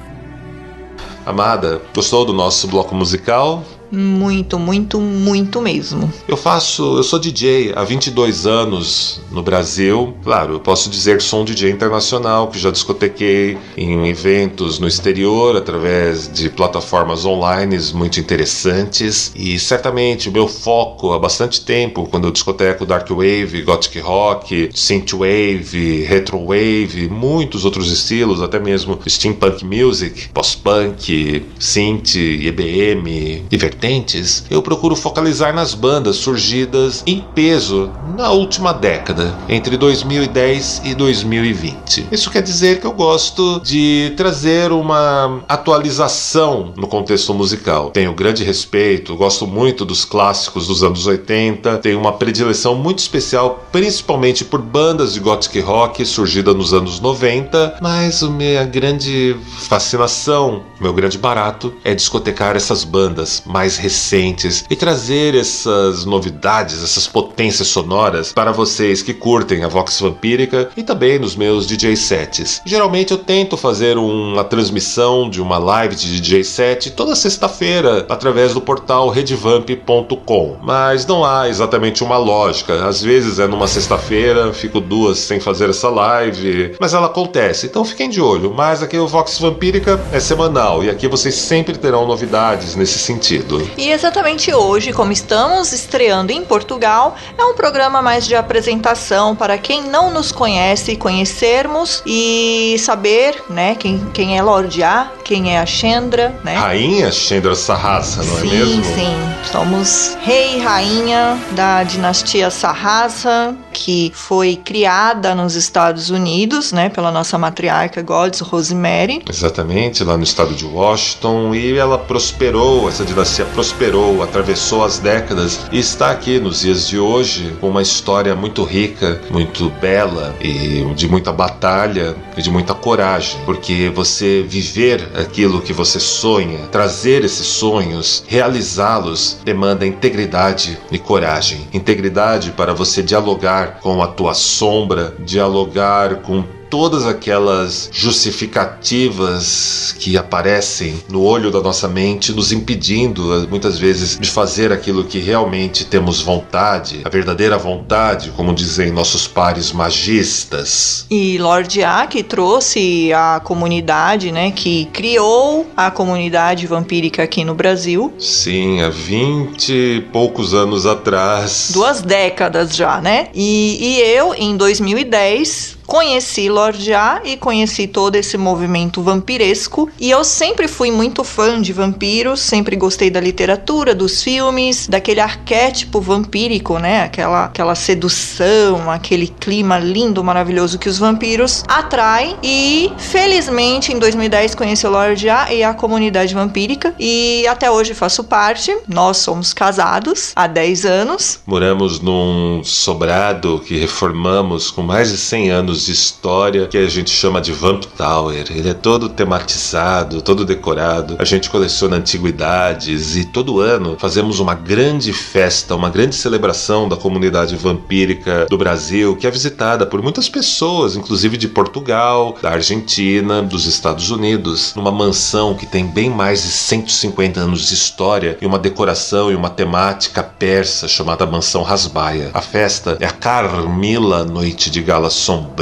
Amada, 1.26 1.82
gostou 1.94 2.24
do 2.24 2.32
nosso 2.32 2.66
bloco 2.66 2.94
musical? 2.94 3.62
Muito, 3.92 4.58
muito, 4.58 4.98
muito 4.98 5.60
mesmo. 5.60 6.10
Eu 6.26 6.34
faço, 6.34 6.96
eu 6.96 7.02
sou 7.02 7.18
DJ 7.18 7.74
há 7.76 7.84
22 7.84 8.46
anos 8.46 9.20
no 9.30 9.42
Brasil. 9.42 10.16
Claro, 10.24 10.54
eu 10.54 10.60
posso 10.60 10.88
dizer 10.88 11.18
que 11.18 11.22
sou 11.22 11.42
um 11.42 11.44
DJ 11.44 11.70
internacional, 11.70 12.48
que 12.48 12.58
já 12.58 12.70
discotequei 12.70 13.58
em 13.76 14.08
eventos 14.08 14.78
no 14.78 14.88
exterior 14.88 15.56
através 15.56 16.32
de 16.32 16.48
plataformas 16.48 17.26
online 17.26 17.76
muito 17.92 18.18
interessantes. 18.18 19.30
E 19.36 19.58
certamente 19.58 20.30
o 20.30 20.32
meu 20.32 20.48
foco 20.48 21.12
há 21.12 21.18
bastante 21.18 21.62
tempo, 21.62 22.06
quando 22.10 22.26
eu 22.26 22.30
discoteco 22.30 22.86
Dark 22.86 23.10
Wave, 23.10 23.60
Gothic 23.62 23.98
Rock, 24.00 24.70
Synthwave, 24.74 26.04
Retro 26.04 26.38
Wave, 26.46 27.10
muitos 27.10 27.66
outros 27.66 27.92
estilos, 27.92 28.40
até 28.40 28.58
mesmo 28.58 28.98
Steampunk 29.06 29.66
Music, 29.66 30.30
Post-Punk, 30.30 31.44
Synth, 31.58 32.16
EBM, 32.16 33.44
Divertente 33.50 33.81
vertentes, 33.82 34.44
eu 34.48 34.62
procuro 34.62 34.94
focalizar 34.94 35.52
nas 35.52 35.74
bandas 35.74 36.16
surgidas 36.16 37.02
em 37.04 37.20
peso 37.34 37.90
na 38.16 38.30
última 38.30 38.72
década, 38.72 39.34
entre 39.48 39.76
2010 39.76 40.82
e 40.84 40.94
2020. 40.94 42.06
Isso 42.12 42.30
quer 42.30 42.42
dizer 42.42 42.80
que 42.80 42.86
eu 42.86 42.92
gosto 42.92 43.60
de 43.60 44.12
trazer 44.16 44.70
uma 44.70 45.42
atualização 45.48 46.72
no 46.76 46.86
contexto 46.86 47.34
musical. 47.34 47.90
Tenho 47.90 48.14
grande 48.14 48.44
respeito, 48.44 49.16
gosto 49.16 49.46
muito 49.46 49.84
dos 49.84 50.04
clássicos 50.04 50.68
dos 50.68 50.84
anos 50.84 51.06
80, 51.06 51.78
tenho 51.78 51.98
uma 51.98 52.12
predileção 52.12 52.76
muito 52.76 53.00
especial, 53.00 53.66
principalmente 53.72 54.44
por 54.44 54.62
bandas 54.62 55.14
de 55.14 55.20
gothic 55.20 55.58
rock 55.60 56.04
surgidas 56.06 56.54
nos 56.54 56.72
anos 56.72 57.00
90, 57.00 57.78
mas 57.82 58.22
minha 58.22 58.64
grande 58.64 59.36
fascinação, 59.68 60.62
meu 60.80 60.92
grande 60.92 61.18
barato 61.18 61.72
é 61.82 61.94
discotecar 61.94 62.54
essas 62.54 62.84
bandas 62.84 63.42
mais 63.44 63.71
mais 63.72 63.76
recentes 63.76 64.64
e 64.68 64.76
trazer 64.76 65.34
essas 65.34 66.04
novidades, 66.04 66.82
essas 66.82 67.06
potências 67.06 67.31
sonoras 67.64 68.32
para 68.32 68.52
vocês 68.52 69.02
que 69.02 69.12
curtem 69.12 69.64
a 69.64 69.68
Vox 69.68 70.00
Vampírica 70.00 70.70
e 70.76 70.82
também 70.82 71.18
nos 71.18 71.34
meus 71.34 71.66
DJ 71.66 71.96
sets. 71.96 72.60
Geralmente 72.64 73.12
eu 73.12 73.18
tento 73.18 73.56
fazer 73.56 73.98
uma 73.98 74.44
transmissão 74.44 75.28
de 75.28 75.40
uma 75.40 75.58
live 75.58 75.94
de 75.94 76.20
DJ 76.20 76.44
set 76.44 76.90
toda 76.90 77.16
sexta-feira 77.16 78.06
através 78.08 78.54
do 78.54 78.60
portal 78.60 79.08
redvamp.com, 79.08 80.56
mas 80.62 81.06
não 81.06 81.24
há 81.24 81.48
exatamente 81.48 82.04
uma 82.04 82.16
lógica. 82.16 82.86
Às 82.86 83.02
vezes 83.02 83.38
é 83.38 83.46
numa 83.46 83.66
sexta-feira, 83.66 84.52
fico 84.52 84.80
duas 84.80 85.18
sem 85.18 85.40
fazer 85.40 85.70
essa 85.70 85.88
live, 85.88 86.76
mas 86.80 86.94
ela 86.94 87.06
acontece. 87.06 87.66
Então 87.66 87.84
fiquem 87.84 88.08
de 88.08 88.20
olho. 88.20 88.52
Mas 88.54 88.82
aqui 88.82 88.98
o 88.98 89.06
Vox 89.06 89.38
Vampírica 89.38 90.00
é 90.12 90.20
semanal 90.20 90.84
e 90.84 90.90
aqui 90.90 91.08
vocês 91.08 91.34
sempre 91.34 91.76
terão 91.76 92.06
novidades 92.06 92.76
nesse 92.76 92.98
sentido. 92.98 93.68
E 93.76 93.90
exatamente 93.90 94.52
hoje, 94.52 94.92
como 94.92 95.12
estamos 95.12 95.72
estreando 95.72 96.32
em 96.32 96.44
Portugal, 96.44 97.16
é 97.36 97.44
um 97.44 97.54
programa 97.54 98.02
mais 98.02 98.26
de 98.26 98.34
apresentação 98.34 99.34
para 99.34 99.58
quem 99.58 99.82
não 99.82 100.10
nos 100.10 100.32
conhece, 100.32 100.96
conhecermos 100.96 102.02
e 102.06 102.76
saber, 102.78 103.42
né, 103.48 103.74
quem, 103.74 103.98
quem 104.12 104.36
é 104.36 104.42
Lorde 104.42 104.82
A, 104.82 105.10
quem 105.24 105.54
é 105.54 105.58
a 105.58 105.66
Chendra, 105.66 106.34
né? 106.44 106.54
Rainha 106.54 107.10
Chendra 107.10 107.54
Sarrasa, 107.54 108.22
não 108.22 108.40
sim, 108.40 108.48
é 108.48 108.50
mesmo? 108.50 108.84
Sim, 108.84 109.34
somos 109.50 110.16
rei 110.22 110.56
e 110.56 110.60
rainha 110.60 111.38
da 111.52 111.82
dinastia 111.82 112.50
Sarrasa, 112.50 113.54
que 113.72 114.12
foi 114.14 114.56
criada 114.56 115.34
nos 115.34 115.54
Estados 115.54 116.10
Unidos, 116.10 116.72
né, 116.72 116.88
pela 116.88 117.10
nossa 117.10 117.38
matriarca 117.38 118.02
Gods 118.02 118.40
Rosemary. 118.40 119.22
Exatamente, 119.28 120.04
lá 120.04 120.16
no 120.16 120.22
estado 120.22 120.54
de 120.54 120.64
Washington, 120.64 121.54
e 121.54 121.76
ela 121.76 121.98
prosperou, 121.98 122.88
essa 122.88 123.04
dinastia 123.04 123.44
prosperou, 123.46 124.22
atravessou 124.22 124.84
as 124.84 124.98
décadas 124.98 125.60
e 125.72 125.78
está 125.78 126.10
aqui 126.10 126.38
nos 126.38 126.60
dias 126.60 126.86
de 126.86 126.98
hoje 126.98 127.56
com 127.60 127.68
uma 127.68 127.82
história 127.82 128.34
muito 128.34 128.64
rica, 128.64 129.20
muito 129.30 129.70
bela 129.80 130.34
e 130.40 130.84
de 130.94 131.08
muita 131.08 131.32
batalha 131.32 132.14
e 132.36 132.42
de 132.42 132.50
muita 132.50 132.74
coragem, 132.74 133.40
porque 133.44 133.90
você 133.94 134.44
viver 134.46 135.10
aquilo 135.14 135.60
que 135.60 135.72
você 135.72 136.00
sonha, 136.00 136.66
trazer 136.70 137.24
esses 137.24 137.46
sonhos, 137.46 138.24
realizá-los, 138.26 139.38
demanda 139.44 139.86
integridade 139.86 140.78
e 140.90 140.98
coragem. 140.98 141.68
Integridade 141.72 142.52
para 142.52 142.74
você 142.74 143.02
dialogar 143.02 143.78
com 143.80 144.02
a 144.02 144.06
tua 144.06 144.34
sombra, 144.34 145.14
dialogar 145.20 146.16
com 146.22 146.44
todas 146.72 147.06
aquelas 147.06 147.90
justificativas 147.92 149.94
que 149.98 150.16
aparecem 150.16 150.94
no 151.10 151.22
olho 151.22 151.50
da 151.50 151.60
nossa 151.60 151.86
mente, 151.86 152.32
nos 152.32 152.50
impedindo 152.50 153.46
muitas 153.50 153.78
vezes 153.78 154.18
de 154.18 154.30
fazer 154.30 154.72
aquilo 154.72 155.04
que 155.04 155.18
realmente 155.18 155.84
temos 155.84 156.22
vontade, 156.22 157.02
a 157.04 157.10
verdadeira 157.10 157.58
vontade, 157.58 158.30
como 158.30 158.54
dizem 158.54 158.90
nossos 158.90 159.28
pares 159.28 159.70
magistas. 159.70 161.04
E 161.10 161.36
Lord 161.36 161.84
A 161.84 162.06
que 162.06 162.22
trouxe 162.22 163.12
a 163.12 163.38
comunidade, 163.44 164.32
né, 164.32 164.50
que 164.50 164.86
criou 164.94 165.70
a 165.76 165.90
comunidade 165.90 166.66
vampírica 166.66 167.22
aqui 167.22 167.44
no 167.44 167.54
Brasil. 167.54 168.14
Sim, 168.18 168.80
há 168.80 168.88
20 168.88 169.70
e 169.70 170.00
poucos 170.10 170.54
anos 170.54 170.86
atrás. 170.86 171.70
Duas 171.74 172.00
décadas 172.00 172.74
já, 172.74 172.98
né? 172.98 173.28
E, 173.34 173.76
e 173.78 174.00
eu, 174.00 174.34
em 174.34 174.56
2010, 174.56 175.81
conheci 175.92 176.48
Lorde 176.48 176.94
A 176.94 177.20
e 177.22 177.36
conheci 177.36 177.86
todo 177.86 178.16
esse 178.16 178.38
movimento 178.38 179.02
vampiresco. 179.02 179.90
E 180.00 180.10
eu 180.10 180.24
sempre 180.24 180.66
fui 180.66 180.90
muito 180.90 181.22
fã 181.22 181.60
de 181.60 181.70
vampiros, 181.70 182.40
sempre 182.40 182.76
gostei 182.76 183.10
da 183.10 183.20
literatura, 183.20 183.94
dos 183.94 184.22
filmes, 184.22 184.86
daquele 184.86 185.20
arquétipo 185.20 186.00
vampírico, 186.00 186.78
né? 186.78 187.02
Aquela, 187.02 187.44
aquela 187.44 187.74
sedução, 187.74 188.90
aquele 188.90 189.28
clima 189.28 189.78
lindo, 189.78 190.24
maravilhoso 190.24 190.78
que 190.78 190.88
os 190.88 190.98
vampiros 190.98 191.62
atraem. 191.68 192.38
E 192.42 192.90
felizmente 192.96 193.92
em 193.92 193.98
2010 193.98 194.54
conheci 194.54 194.86
o 194.86 194.90
Lorde 194.90 195.28
A 195.28 195.52
e 195.52 195.62
a 195.62 195.74
comunidade 195.74 196.32
vampírica. 196.32 196.94
E 196.98 197.46
até 197.46 197.70
hoje 197.70 197.92
faço 197.92 198.24
parte. 198.24 198.74
Nós 198.88 199.18
somos 199.18 199.52
casados 199.52 200.32
há 200.34 200.46
10 200.46 200.86
anos. 200.86 201.40
Moramos 201.44 202.00
num 202.00 202.62
sobrado 202.64 203.62
que 203.66 203.76
reformamos 203.76 204.70
com 204.70 204.82
mais 204.82 205.10
de 205.10 205.18
100 205.18 205.50
anos 205.50 205.81
de 205.84 205.92
história 205.92 206.66
que 206.66 206.78
a 206.78 206.88
gente 206.88 207.10
chama 207.10 207.40
de 207.40 207.52
Vamp 207.52 207.84
Tower. 207.96 208.44
Ele 208.50 208.68
é 208.68 208.74
todo 208.74 209.08
tematizado, 209.08 210.22
todo 210.22 210.44
decorado. 210.44 211.16
A 211.18 211.24
gente 211.24 211.50
coleciona 211.50 211.96
antiguidades 211.96 213.16
e 213.16 213.24
todo 213.24 213.60
ano 213.60 213.96
fazemos 213.98 214.40
uma 214.40 214.54
grande 214.54 215.12
festa, 215.12 215.74
uma 215.74 215.90
grande 215.90 216.14
celebração 216.14 216.88
da 216.88 216.96
comunidade 216.96 217.56
vampírica 217.56 218.46
do 218.48 218.58
Brasil, 218.58 219.16
que 219.16 219.26
é 219.26 219.30
visitada 219.30 219.86
por 219.86 220.02
muitas 220.02 220.28
pessoas, 220.28 220.96
inclusive 220.96 221.36
de 221.36 221.48
Portugal, 221.48 222.36
da 222.40 222.50
Argentina, 222.50 223.42
dos 223.42 223.66
Estados 223.66 224.10
Unidos, 224.10 224.74
numa 224.74 224.90
mansão 224.90 225.54
que 225.54 225.66
tem 225.66 225.86
bem 225.86 226.10
mais 226.10 226.42
de 226.42 226.48
150 226.48 227.40
anos 227.40 227.68
de 227.68 227.74
história 227.74 228.36
e 228.40 228.46
uma 228.46 228.58
decoração 228.58 229.30
e 229.30 229.34
uma 229.34 229.50
temática 229.50 230.22
persa 230.22 230.86
chamada 230.86 231.26
Mansão 231.26 231.62
Rasbaia. 231.62 232.30
A 232.34 232.40
festa 232.40 232.96
é 233.00 233.06
a 233.06 233.10
Carmila 233.10 234.24
Noite 234.24 234.70
de 234.70 234.82
Gala 234.82 235.10
Sombria 235.10 235.61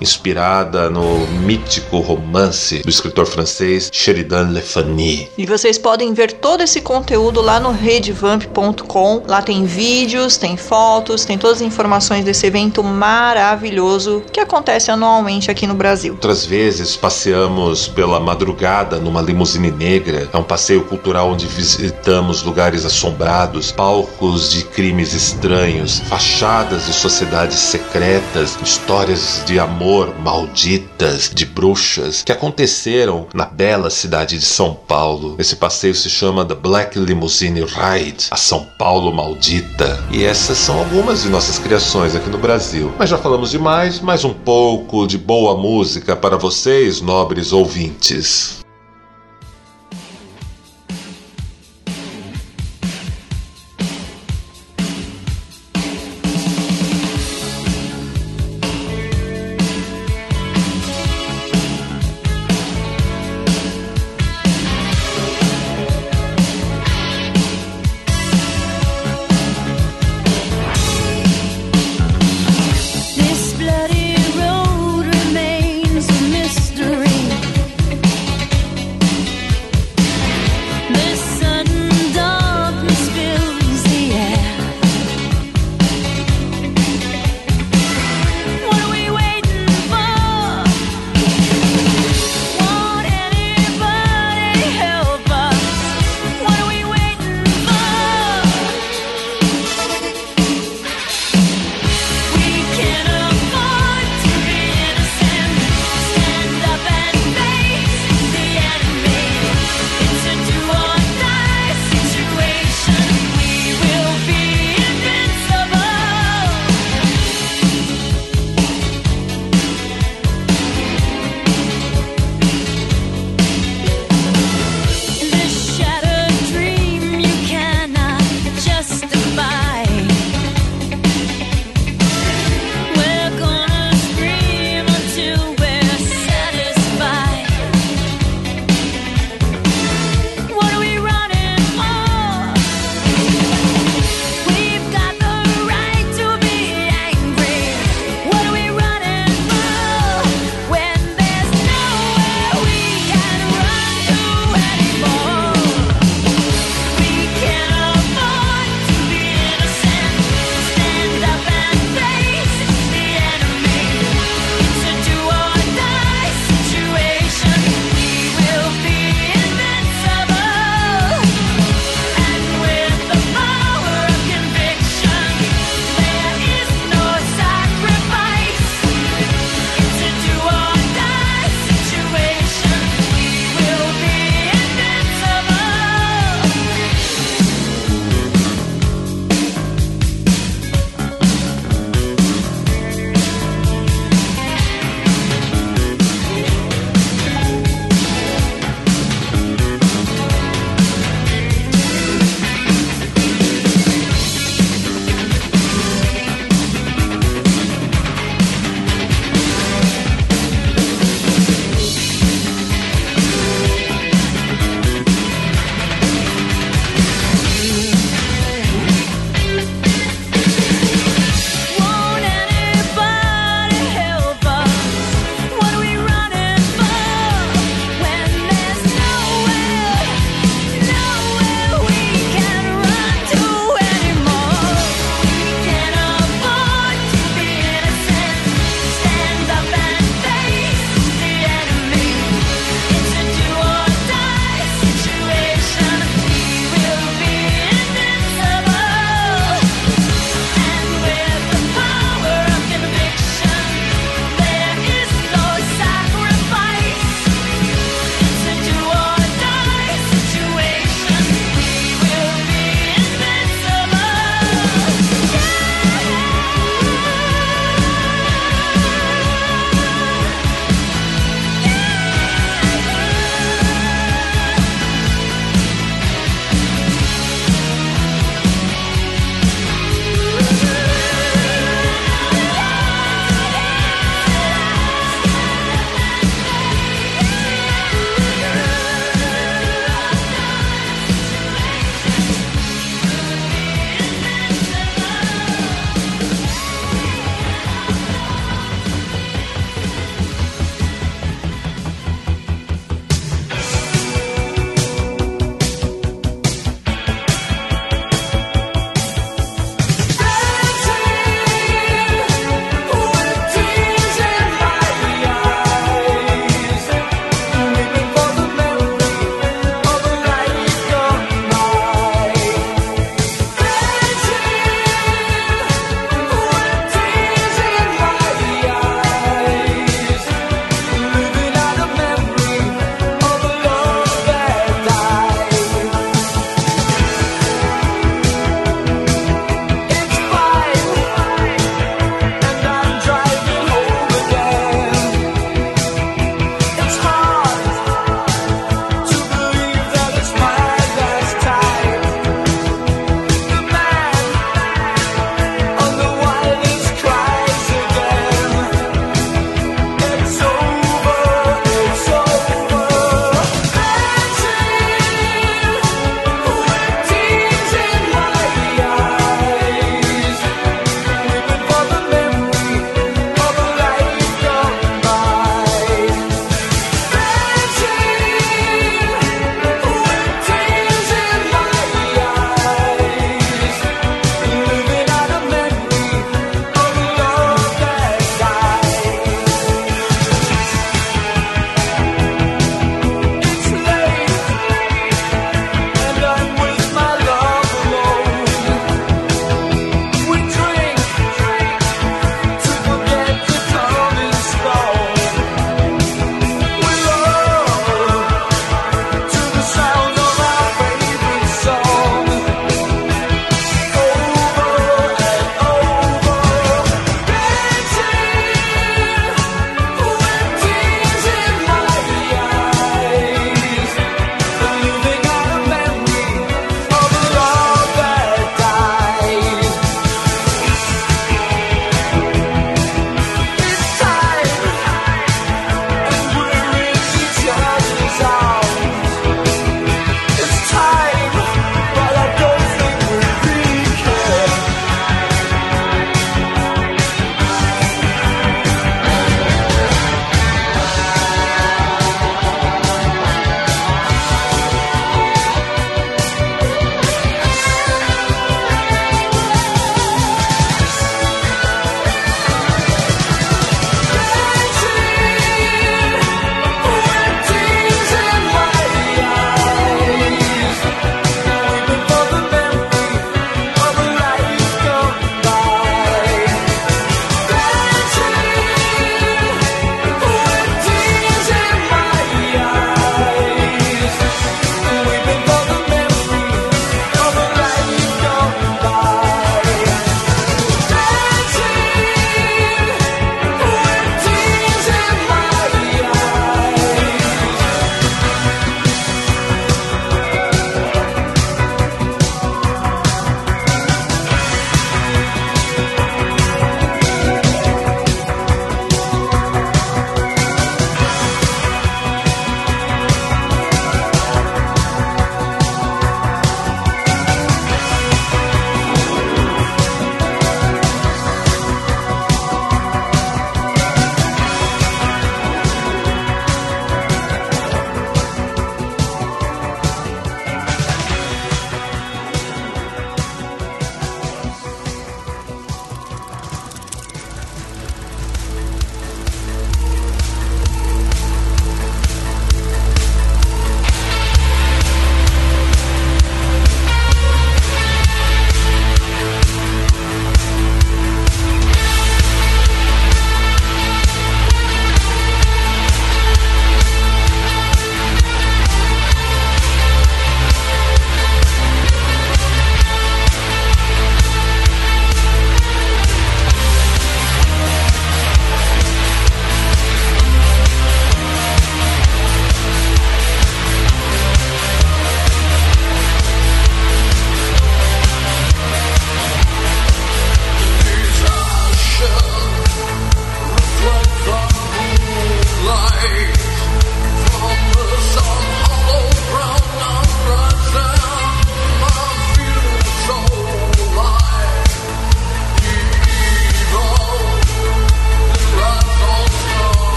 inspirada 0.00 0.90
no 0.90 1.26
mítico 1.42 1.98
romance 1.98 2.82
do 2.82 2.88
escritor 2.88 3.26
francês 3.26 3.90
Sheridan 3.92 4.50
Le 4.50 4.60
Fanu. 4.60 4.96
E 5.36 5.46
vocês 5.46 5.78
podem 5.78 6.12
ver 6.14 6.32
todo 6.32 6.62
esse 6.62 6.80
conteúdo 6.80 7.40
lá 7.40 7.60
no 7.60 7.70
redvamp.com. 7.70 9.22
Lá 9.26 9.42
tem 9.42 9.64
vídeos, 9.64 10.36
tem 10.36 10.56
fotos, 10.56 11.24
tem 11.24 11.36
todas 11.36 11.58
as 11.58 11.62
informações 11.62 12.24
desse 12.24 12.46
evento 12.46 12.82
maravilhoso 12.82 14.22
que 14.32 14.40
acontece 14.40 14.90
anualmente 14.90 15.50
aqui 15.50 15.66
no 15.66 15.74
Brasil. 15.74 16.14
Outras 16.14 16.44
vezes 16.44 16.96
passeamos 16.96 17.88
pela 17.88 18.18
madrugada 18.18 18.98
numa 18.98 19.20
limusine 19.20 19.70
negra. 19.70 20.28
É 20.32 20.36
um 20.36 20.42
passeio 20.42 20.84
cultural 20.84 21.30
onde 21.30 21.46
visitamos 21.46 22.42
lugares 22.42 22.84
assombrados, 22.84 23.72
palcos 23.72 24.50
de 24.52 24.64
crimes 24.64 25.12
estranhos, 25.12 26.00
fachadas 26.00 26.86
de 26.86 26.92
sociedades 26.92 27.58
secretas, 27.58 28.58
histórias 28.62 29.35
de 29.44 29.58
amor 29.58 30.14
malditas, 30.18 31.30
de 31.34 31.44
bruxas, 31.44 32.22
que 32.22 32.32
aconteceram 32.32 33.26
na 33.34 33.44
bela 33.44 33.90
cidade 33.90 34.38
de 34.38 34.44
São 34.44 34.74
Paulo. 34.74 35.36
Esse 35.38 35.56
passeio 35.56 35.94
se 35.94 36.08
chama 36.08 36.44
The 36.44 36.54
Black 36.54 36.98
Limousine 36.98 37.60
Ride, 37.60 38.26
a 38.30 38.36
São 38.36 38.66
Paulo 38.78 39.12
Maldita. 39.12 40.02
E 40.10 40.24
essas 40.24 40.58
são 40.58 40.78
algumas 40.78 41.22
de 41.22 41.28
nossas 41.28 41.58
criações 41.58 42.14
aqui 42.14 42.30
no 42.30 42.38
Brasil. 42.38 42.92
Mas 42.98 43.10
já 43.10 43.18
falamos 43.18 43.50
demais, 43.50 44.00
mais 44.00 44.24
um 44.24 44.34
pouco 44.34 45.06
de 45.06 45.18
boa 45.18 45.56
música 45.56 46.16
para 46.16 46.36
vocês, 46.36 47.00
nobres 47.00 47.52
ouvintes. 47.52 48.65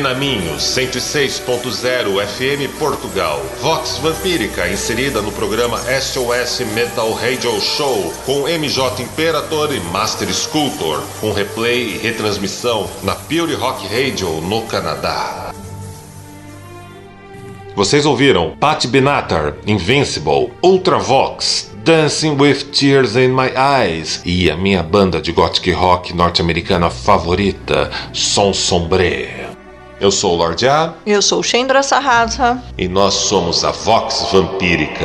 Antena 0.00 0.14
Minho 0.14 0.56
106.0 0.56 2.26
FM 2.26 2.78
Portugal. 2.78 3.38
Vox 3.60 3.98
Vampírica 3.98 4.66
inserida 4.66 5.20
no 5.20 5.30
programa 5.30 5.78
SOS 5.78 6.60
Metal 6.74 7.12
Radio 7.12 7.60
Show 7.60 8.10
com 8.24 8.48
MJ 8.48 9.02
Imperator 9.02 9.74
e 9.74 9.80
Master 9.92 10.32
Sculptor, 10.32 11.02
com 11.20 11.32
replay 11.32 11.96
e 11.96 11.98
retransmissão 11.98 12.88
na 13.02 13.14
Pure 13.14 13.52
Rock 13.54 13.86
Radio 13.88 14.40
no 14.40 14.62
Canadá. 14.62 15.52
Vocês 17.76 18.06
ouviram 18.06 18.56
Pat 18.58 18.86
Benatar, 18.86 19.56
Invincible, 19.66 20.50
Ultravox, 20.62 21.70
Dancing 21.84 22.38
with 22.40 22.70
Tears 22.72 23.16
in 23.16 23.28
My 23.28 23.52
Eyes 23.54 24.22
e 24.24 24.50
a 24.50 24.56
minha 24.56 24.82
banda 24.82 25.20
de 25.20 25.30
gothic 25.30 25.70
rock 25.72 26.14
norte-americana 26.14 26.88
favorita, 26.88 27.90
Som 28.14 28.54
Sombre. 28.54 29.49
Eu 30.00 30.10
sou 30.10 30.32
o 30.32 30.36
Lord 30.36 30.66
A 30.66 30.94
Eu 31.06 31.20
sou 31.20 31.42
Chendra 31.42 31.82
Sarrasa. 31.82 32.62
e 32.78 32.88
nós 32.88 33.14
somos 33.14 33.64
a 33.64 33.70
Vox 33.70 34.26
Vampírica. 34.32 35.04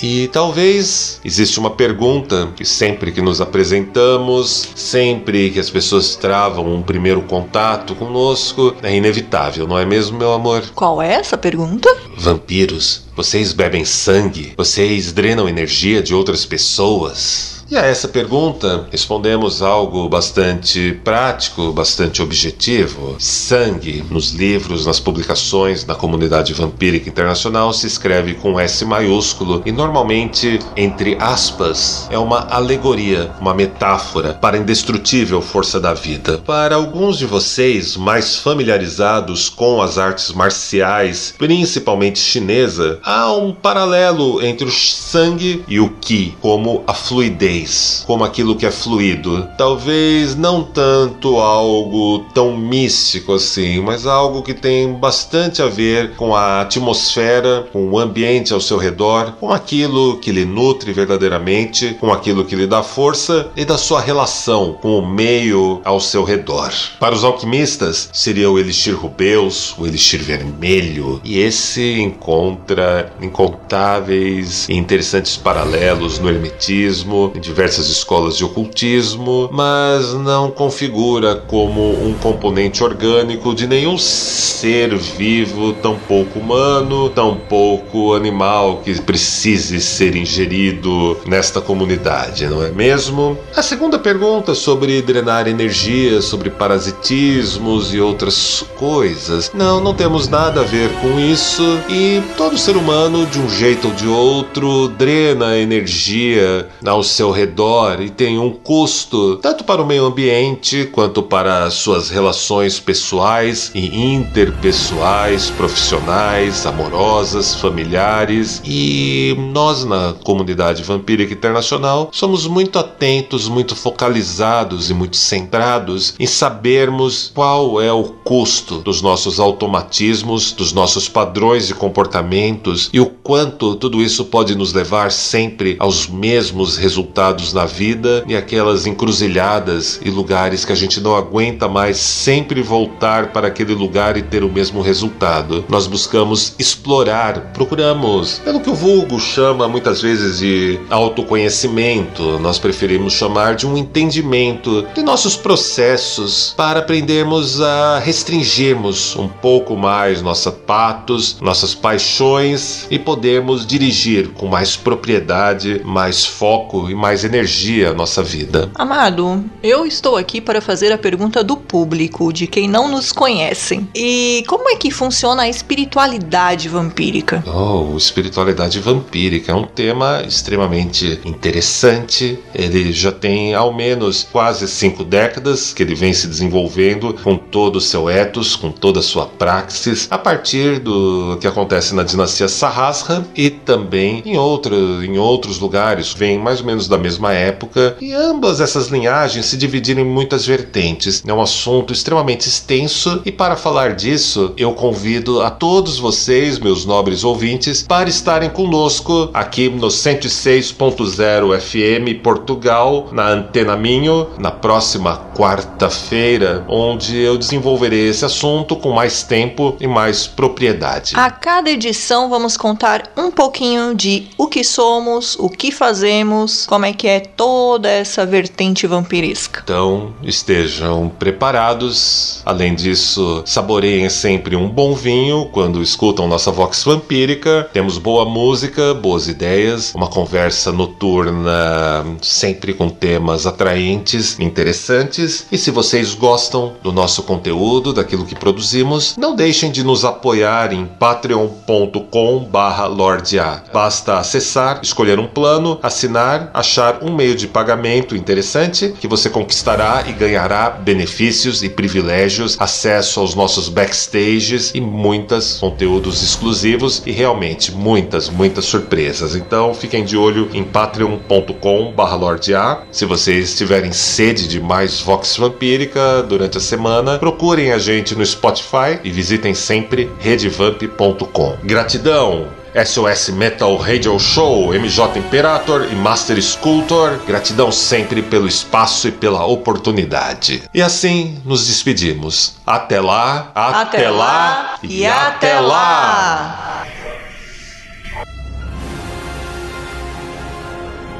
E 0.00 0.28
talvez 0.28 1.20
existe 1.24 1.58
uma 1.58 1.70
pergunta 1.70 2.48
que 2.54 2.64
sempre 2.64 3.10
que 3.10 3.20
nos 3.20 3.40
apresentamos, 3.40 4.68
sempre 4.76 5.50
que 5.50 5.58
as 5.58 5.68
pessoas 5.68 6.14
travam 6.14 6.72
um 6.72 6.80
primeiro 6.82 7.20
contato 7.22 7.96
conosco, 7.96 8.76
é 8.80 8.94
inevitável, 8.94 9.66
não 9.66 9.76
é 9.76 9.84
mesmo, 9.84 10.16
meu 10.16 10.32
amor? 10.32 10.62
Qual 10.72 11.02
é 11.02 11.14
essa 11.14 11.36
pergunta? 11.36 11.92
Vampiros, 12.16 13.02
vocês 13.16 13.52
bebem 13.52 13.84
sangue? 13.84 14.54
Vocês 14.56 15.10
drenam 15.10 15.48
energia 15.48 16.00
de 16.00 16.14
outras 16.14 16.44
pessoas? 16.46 17.57
E 17.70 17.76
a 17.76 17.84
essa 17.84 18.08
pergunta 18.08 18.88
respondemos 18.90 19.60
algo 19.60 20.08
bastante 20.08 20.98
prático, 21.04 21.70
bastante 21.70 22.22
objetivo. 22.22 23.16
Sangue, 23.18 24.02
nos 24.10 24.30
livros, 24.30 24.86
nas 24.86 24.98
publicações, 24.98 25.84
na 25.84 25.94
comunidade 25.94 26.54
vampírica 26.54 27.10
internacional, 27.10 27.74
se 27.74 27.86
escreve 27.86 28.32
com 28.32 28.58
S 28.58 28.86
maiúsculo 28.86 29.62
e 29.66 29.70
normalmente, 29.70 30.58
entre 30.78 31.18
aspas, 31.20 32.08
é 32.10 32.16
uma 32.16 32.48
alegoria, 32.48 33.30
uma 33.38 33.52
metáfora 33.52 34.32
para 34.32 34.56
a 34.56 34.60
indestrutível 34.60 35.42
força 35.42 35.78
da 35.78 35.92
vida. 35.92 36.38
Para 36.38 36.76
alguns 36.76 37.18
de 37.18 37.26
vocês 37.26 37.98
mais 37.98 38.36
familiarizados 38.36 39.50
com 39.50 39.82
as 39.82 39.98
artes 39.98 40.32
marciais, 40.32 41.34
principalmente 41.36 42.18
chinesa, 42.18 42.98
há 43.04 43.30
um 43.30 43.52
paralelo 43.52 44.42
entre 44.42 44.66
o 44.66 44.72
sangue 44.72 45.62
e 45.68 45.78
o 45.78 45.90
ki, 45.90 46.34
como 46.40 46.82
a 46.86 46.94
fluidez 46.94 47.57
como 48.06 48.24
aquilo 48.24 48.56
que 48.56 48.66
é 48.66 48.70
fluido. 48.70 49.48
Talvez 49.56 50.36
não 50.36 50.62
tanto 50.62 51.38
algo 51.38 52.20
tão 52.34 52.56
místico 52.56 53.34
assim, 53.34 53.80
mas 53.80 54.06
algo 54.06 54.42
que 54.42 54.54
tem 54.54 54.92
bastante 54.92 55.62
a 55.62 55.66
ver 55.66 56.14
com 56.16 56.34
a 56.34 56.60
atmosfera, 56.60 57.66
com 57.72 57.90
o 57.90 57.98
ambiente 57.98 58.52
ao 58.52 58.60
seu 58.60 58.76
redor, 58.76 59.32
com 59.40 59.52
aquilo 59.52 60.18
que 60.18 60.32
lhe 60.32 60.44
nutre 60.44 60.92
verdadeiramente, 60.92 61.94
com 62.00 62.12
aquilo 62.12 62.44
que 62.44 62.56
lhe 62.56 62.66
dá 62.66 62.82
força 62.82 63.50
e 63.56 63.64
da 63.64 63.78
sua 63.78 64.00
relação 64.00 64.76
com 64.80 64.98
o 64.98 65.06
meio 65.06 65.80
ao 65.84 66.00
seu 66.00 66.24
redor. 66.24 66.72
Para 66.98 67.14
os 67.14 67.24
alquimistas, 67.24 68.08
seria 68.12 68.50
o 68.50 68.58
elixir 68.58 68.94
rubeus, 68.94 69.74
o 69.78 69.86
elixir 69.86 70.22
vermelho, 70.22 71.20
e 71.24 71.38
esse 71.38 72.00
encontra 72.00 73.12
incontáveis 73.20 74.68
e 74.68 74.74
interessantes 74.74 75.36
paralelos 75.36 76.18
no 76.18 76.28
hermetismo, 76.28 77.32
em 77.34 77.40
diversas 77.48 77.88
escolas 77.88 78.36
de 78.36 78.44
ocultismo, 78.44 79.48
mas 79.50 80.12
não 80.12 80.50
configura 80.50 81.34
como 81.34 81.80
um 82.06 82.12
componente 82.14 82.84
orgânico 82.84 83.54
de 83.54 83.66
nenhum 83.66 83.96
ser 83.96 84.94
vivo, 84.94 85.72
tampouco 85.72 86.38
humano, 86.38 87.08
tampouco 87.08 88.12
animal 88.14 88.82
que 88.84 89.00
precise 89.00 89.80
ser 89.80 90.14
ingerido 90.14 91.16
nesta 91.26 91.60
comunidade, 91.60 92.46
não 92.46 92.62
é 92.62 92.70
mesmo? 92.70 93.38
A 93.56 93.62
segunda 93.62 93.98
pergunta 93.98 94.54
sobre 94.54 95.00
drenar 95.00 95.48
energia, 95.48 96.20
sobre 96.20 96.50
parasitismos 96.50 97.94
e 97.94 98.00
outras 98.00 98.64
coisas. 98.76 99.50
Não, 99.54 99.80
não 99.80 99.94
temos 99.94 100.28
nada 100.28 100.60
a 100.60 100.64
ver 100.64 100.90
com 101.00 101.18
isso 101.18 101.62
e 101.88 102.22
todo 102.36 102.58
ser 102.58 102.76
humano, 102.76 103.24
de 103.26 103.38
um 103.38 103.48
jeito 103.48 103.88
ou 103.88 103.94
de 103.94 104.06
outro, 104.06 104.88
drena 104.88 105.56
energia 105.56 106.68
ao 106.84 107.02
seu 107.02 107.30
redor 107.38 108.00
e 108.00 108.10
tem 108.10 108.38
um 108.38 108.50
custo 108.50 109.36
tanto 109.36 109.62
para 109.62 109.80
o 109.80 109.86
meio 109.86 110.04
ambiente 110.04 110.86
quanto 110.86 111.22
para 111.22 111.70
suas 111.70 112.10
relações 112.10 112.80
pessoais 112.80 113.70
e 113.74 114.14
interpessoais, 114.14 115.50
profissionais, 115.50 116.66
amorosas, 116.66 117.54
familiares. 117.54 118.60
E 118.64 119.36
nós 119.52 119.84
na 119.84 120.14
comunidade 120.24 120.82
vampírica 120.82 121.32
internacional 121.32 122.08
somos 122.12 122.46
muito 122.46 122.78
atentos, 122.78 123.48
muito 123.48 123.76
focalizados 123.76 124.90
e 124.90 124.94
muito 124.94 125.16
centrados 125.16 126.14
em 126.18 126.26
sabermos 126.26 127.30
qual 127.32 127.80
é 127.80 127.92
o 127.92 128.04
custo 128.04 128.78
dos 128.78 129.00
nossos 129.00 129.38
automatismos, 129.38 130.52
dos 130.52 130.72
nossos 130.72 131.08
padrões 131.08 131.68
de 131.68 131.74
comportamentos 131.74 132.90
e 132.92 132.98
o 132.98 133.06
quanto 133.06 133.76
tudo 133.76 134.02
isso 134.02 134.24
pode 134.24 134.56
nos 134.56 134.72
levar 134.72 135.12
sempre 135.12 135.76
aos 135.78 136.08
mesmos 136.08 136.76
resultados 136.76 137.27
na 137.52 137.64
vida 137.64 138.24
e 138.26 138.36
aquelas 138.36 138.86
encruzilhadas 138.86 140.00
e 140.04 140.10
lugares 140.10 140.64
que 140.64 140.72
a 140.72 140.76
gente 140.76 141.00
não 141.00 141.14
aguenta 141.14 141.68
mais 141.68 141.96
sempre 141.96 142.62
voltar 142.62 143.32
para 143.32 143.48
aquele 143.48 143.74
lugar 143.74 144.16
e 144.16 144.22
ter 144.22 144.42
o 144.42 144.48
mesmo 144.48 144.80
resultado. 144.80 145.64
Nós 145.68 145.86
buscamos 145.86 146.54
explorar, 146.58 147.52
procuramos, 147.52 148.40
pelo 148.44 148.60
que 148.60 148.70
o 148.70 148.74
vulgo 148.74 149.18
chama 149.20 149.68
muitas 149.68 150.00
vezes 150.00 150.38
de 150.38 150.78
autoconhecimento, 150.90 152.38
nós 152.38 152.58
preferimos 152.58 153.12
chamar 153.12 153.54
de 153.54 153.66
um 153.66 153.76
entendimento 153.76 154.86
de 154.94 155.02
nossos 155.02 155.36
processos 155.36 156.54
para 156.56 156.80
aprendermos 156.80 157.60
a 157.60 157.98
restringirmos 157.98 159.16
um 159.16 159.28
pouco 159.28 159.76
mais 159.76 160.22
nossos 160.22 160.52
patos, 160.66 161.38
nossas 161.40 161.74
paixões 161.74 162.86
e 162.90 162.98
podermos 162.98 163.66
dirigir 163.66 164.28
com 164.28 164.46
mais 164.46 164.76
propriedade, 164.76 165.80
mais 165.84 166.24
foco 166.24 166.90
e 166.90 166.94
mais 166.94 167.17
energia 167.24 167.90
a 167.90 167.94
nossa 167.94 168.22
vida. 168.22 168.70
Amado, 168.74 169.44
eu 169.62 169.86
estou 169.86 170.16
aqui 170.16 170.40
para 170.40 170.60
fazer 170.60 170.92
a 170.92 170.98
pergunta 170.98 171.42
do 171.42 171.56
público, 171.56 172.32
de 172.32 172.46
quem 172.46 172.68
não 172.68 172.88
nos 172.88 173.12
conhecem. 173.12 173.88
E 173.94 174.44
como 174.46 174.68
é 174.68 174.76
que 174.76 174.90
funciona 174.90 175.42
a 175.42 175.48
espiritualidade 175.48 176.68
vampírica? 176.68 177.42
Oh, 177.46 177.96
espiritualidade 177.96 178.78
vampírica 178.80 179.52
é 179.52 179.54
um 179.54 179.64
tema 179.64 180.22
extremamente 180.26 181.20
interessante. 181.24 182.38
Ele 182.54 182.92
já 182.92 183.12
tem 183.12 183.54
ao 183.54 183.72
menos 183.72 184.26
quase 184.30 184.68
cinco 184.68 185.04
décadas 185.04 185.72
que 185.72 185.82
ele 185.82 185.94
vem 185.94 186.12
se 186.12 186.26
desenvolvendo 186.26 187.14
com 187.22 187.36
todo 187.36 187.76
o 187.76 187.80
seu 187.80 188.08
ethos, 188.08 188.54
com 188.56 188.70
toda 188.70 189.00
a 189.00 189.02
sua 189.02 189.26
praxis, 189.26 190.06
a 190.10 190.18
partir 190.18 190.78
do 190.78 191.38
que 191.40 191.46
acontece 191.46 191.94
na 191.94 192.02
dinastia 192.02 192.48
Sahasra 192.48 193.26
e 193.36 193.50
também 193.50 194.22
em, 194.24 194.36
outro, 194.36 195.04
em 195.04 195.18
outros 195.18 195.58
lugares. 195.58 196.12
Vem 196.12 196.38
mais 196.38 196.60
ou 196.60 196.66
menos 196.66 196.88
da 196.88 196.96
mesma 196.98 197.07
época 197.32 197.96
e 198.00 198.12
ambas 198.12 198.60
essas 198.60 198.88
linhagens 198.88 199.46
se 199.46 199.56
dividiram 199.56 200.02
em 200.02 200.04
muitas 200.04 200.44
vertentes. 200.46 201.22
É 201.26 201.32
um 201.32 201.40
assunto 201.40 201.92
extremamente 201.92 202.48
extenso 202.48 203.22
e 203.24 203.32
para 203.32 203.56
falar 203.56 203.94
disso, 203.94 204.52
eu 204.56 204.72
convido 204.72 205.40
a 205.42 205.50
todos 205.50 205.98
vocês, 205.98 206.58
meus 206.58 206.84
nobres 206.84 207.24
ouvintes, 207.24 207.82
para 207.82 208.08
estarem 208.08 208.50
conosco 208.50 209.30
aqui 209.32 209.68
no 209.68 209.88
106.0 209.88 211.60
FM 211.60 212.22
Portugal, 212.22 213.08
na 213.12 213.28
Antena 213.28 213.76
Minho, 213.76 214.28
na 214.38 214.50
próxima 214.50 215.27
quarta-feira, 215.38 216.64
onde 216.68 217.16
eu 217.16 217.38
desenvolverei 217.38 218.08
esse 218.08 218.24
assunto 218.24 218.74
com 218.74 218.90
mais 218.90 219.22
tempo 219.22 219.76
e 219.80 219.86
mais 219.86 220.26
propriedade. 220.26 221.12
A 221.14 221.30
cada 221.30 221.70
edição 221.70 222.28
vamos 222.28 222.56
contar 222.56 223.12
um 223.16 223.30
pouquinho 223.30 223.94
de 223.94 224.26
o 224.36 224.48
que 224.48 224.64
somos, 224.64 225.36
o 225.38 225.48
que 225.48 225.70
fazemos, 225.70 226.66
como 226.66 226.84
é 226.84 226.92
que 226.92 227.06
é 227.06 227.20
toda 227.20 227.88
essa 227.88 228.26
vertente 228.26 228.84
vampiresca. 228.88 229.60
Então 229.62 230.12
estejam 230.24 231.08
preparados. 231.08 232.42
Além 232.44 232.74
disso, 232.74 233.42
saboreiem 233.46 234.10
sempre 234.10 234.56
um 234.56 234.68
bom 234.68 234.92
vinho 234.92 235.48
quando 235.52 235.80
escutam 235.80 236.26
nossa 236.26 236.50
Vox 236.50 236.82
Vampírica. 236.82 237.68
Temos 237.72 237.96
boa 237.96 238.24
música, 238.24 238.92
boas 238.92 239.28
ideias, 239.28 239.94
uma 239.94 240.08
conversa 240.08 240.72
noturna 240.72 242.04
sempre 242.20 242.74
com 242.74 242.88
temas 242.88 243.46
atraentes, 243.46 244.40
interessantes. 244.40 245.27
E 245.50 245.58
se 245.58 245.70
vocês 245.70 246.14
gostam 246.14 246.74
do 246.82 246.92
nosso 246.92 247.22
conteúdo, 247.22 247.92
daquilo 247.92 248.24
que 248.24 248.34
produzimos, 248.34 249.16
não 249.16 249.34
deixem 249.34 249.70
de 249.70 249.84
nos 249.84 250.04
apoiar 250.04 250.72
em 250.72 250.86
patreon.com 250.86 252.44
barra 252.44 252.86
Lorde 252.86 253.38
A. 253.38 253.62
Basta 253.72 254.18
acessar, 254.18 254.80
escolher 254.82 255.18
um 255.18 255.26
plano, 255.26 255.78
assinar, 255.82 256.50
achar 256.54 257.02
um 257.02 257.14
meio 257.14 257.34
de 257.34 257.46
pagamento 257.46 258.16
interessante 258.16 258.94
que 259.00 259.08
você 259.08 259.28
conquistará 259.28 260.04
e 260.06 260.12
ganhará 260.12 260.70
benefícios 260.70 261.62
e 261.62 261.68
privilégios, 261.68 262.56
acesso 262.58 263.20
aos 263.20 263.34
nossos 263.34 263.68
backstages 263.68 264.72
e 264.74 264.80
muitos 264.80 265.58
conteúdos 265.58 266.22
exclusivos 266.22 267.02
e 267.06 267.12
realmente 267.12 267.72
muitas, 267.72 268.28
muitas 268.28 268.64
surpresas. 268.64 269.34
Então 269.34 269.74
fiquem 269.74 270.04
de 270.04 270.16
olho 270.16 270.48
em 270.52 270.64
patreon.com 270.64 271.92
barra 271.92 272.16
Lorde 272.16 272.54
A. 272.54 272.82
Se 272.90 273.04
vocês 273.04 273.56
tiverem 273.56 273.92
sede 273.92 274.48
de 274.48 274.60
mais 274.60 275.00
Vox 275.18 275.36
Vampírica 275.36 276.22
durante 276.22 276.58
a 276.58 276.60
semana, 276.60 277.18
procurem 277.18 277.72
a 277.72 277.78
gente 277.78 278.14
no 278.14 278.24
Spotify 278.24 279.00
e 279.02 279.10
visitem 279.10 279.52
sempre 279.52 280.08
redevamp.com. 280.20 281.56
Gratidão! 281.64 282.46
SOS 282.72 283.30
Metal 283.30 283.74
Radio 283.76 284.16
Show, 284.20 284.72
MJ 284.72 285.18
Imperator 285.18 285.88
e 285.90 285.94
Master 285.96 286.40
Sculptor, 286.40 287.18
gratidão 287.26 287.72
sempre 287.72 288.22
pelo 288.22 288.46
espaço 288.46 289.08
e 289.08 289.10
pela 289.10 289.44
oportunidade. 289.44 290.62
E 290.72 290.80
assim 290.80 291.40
nos 291.44 291.66
despedimos. 291.66 292.54
Até 292.64 293.00
lá, 293.00 293.50
até, 293.54 293.80
Até 293.80 294.10
lá 294.10 294.78
e 294.84 295.04
até 295.04 295.58
lá. 295.58 296.86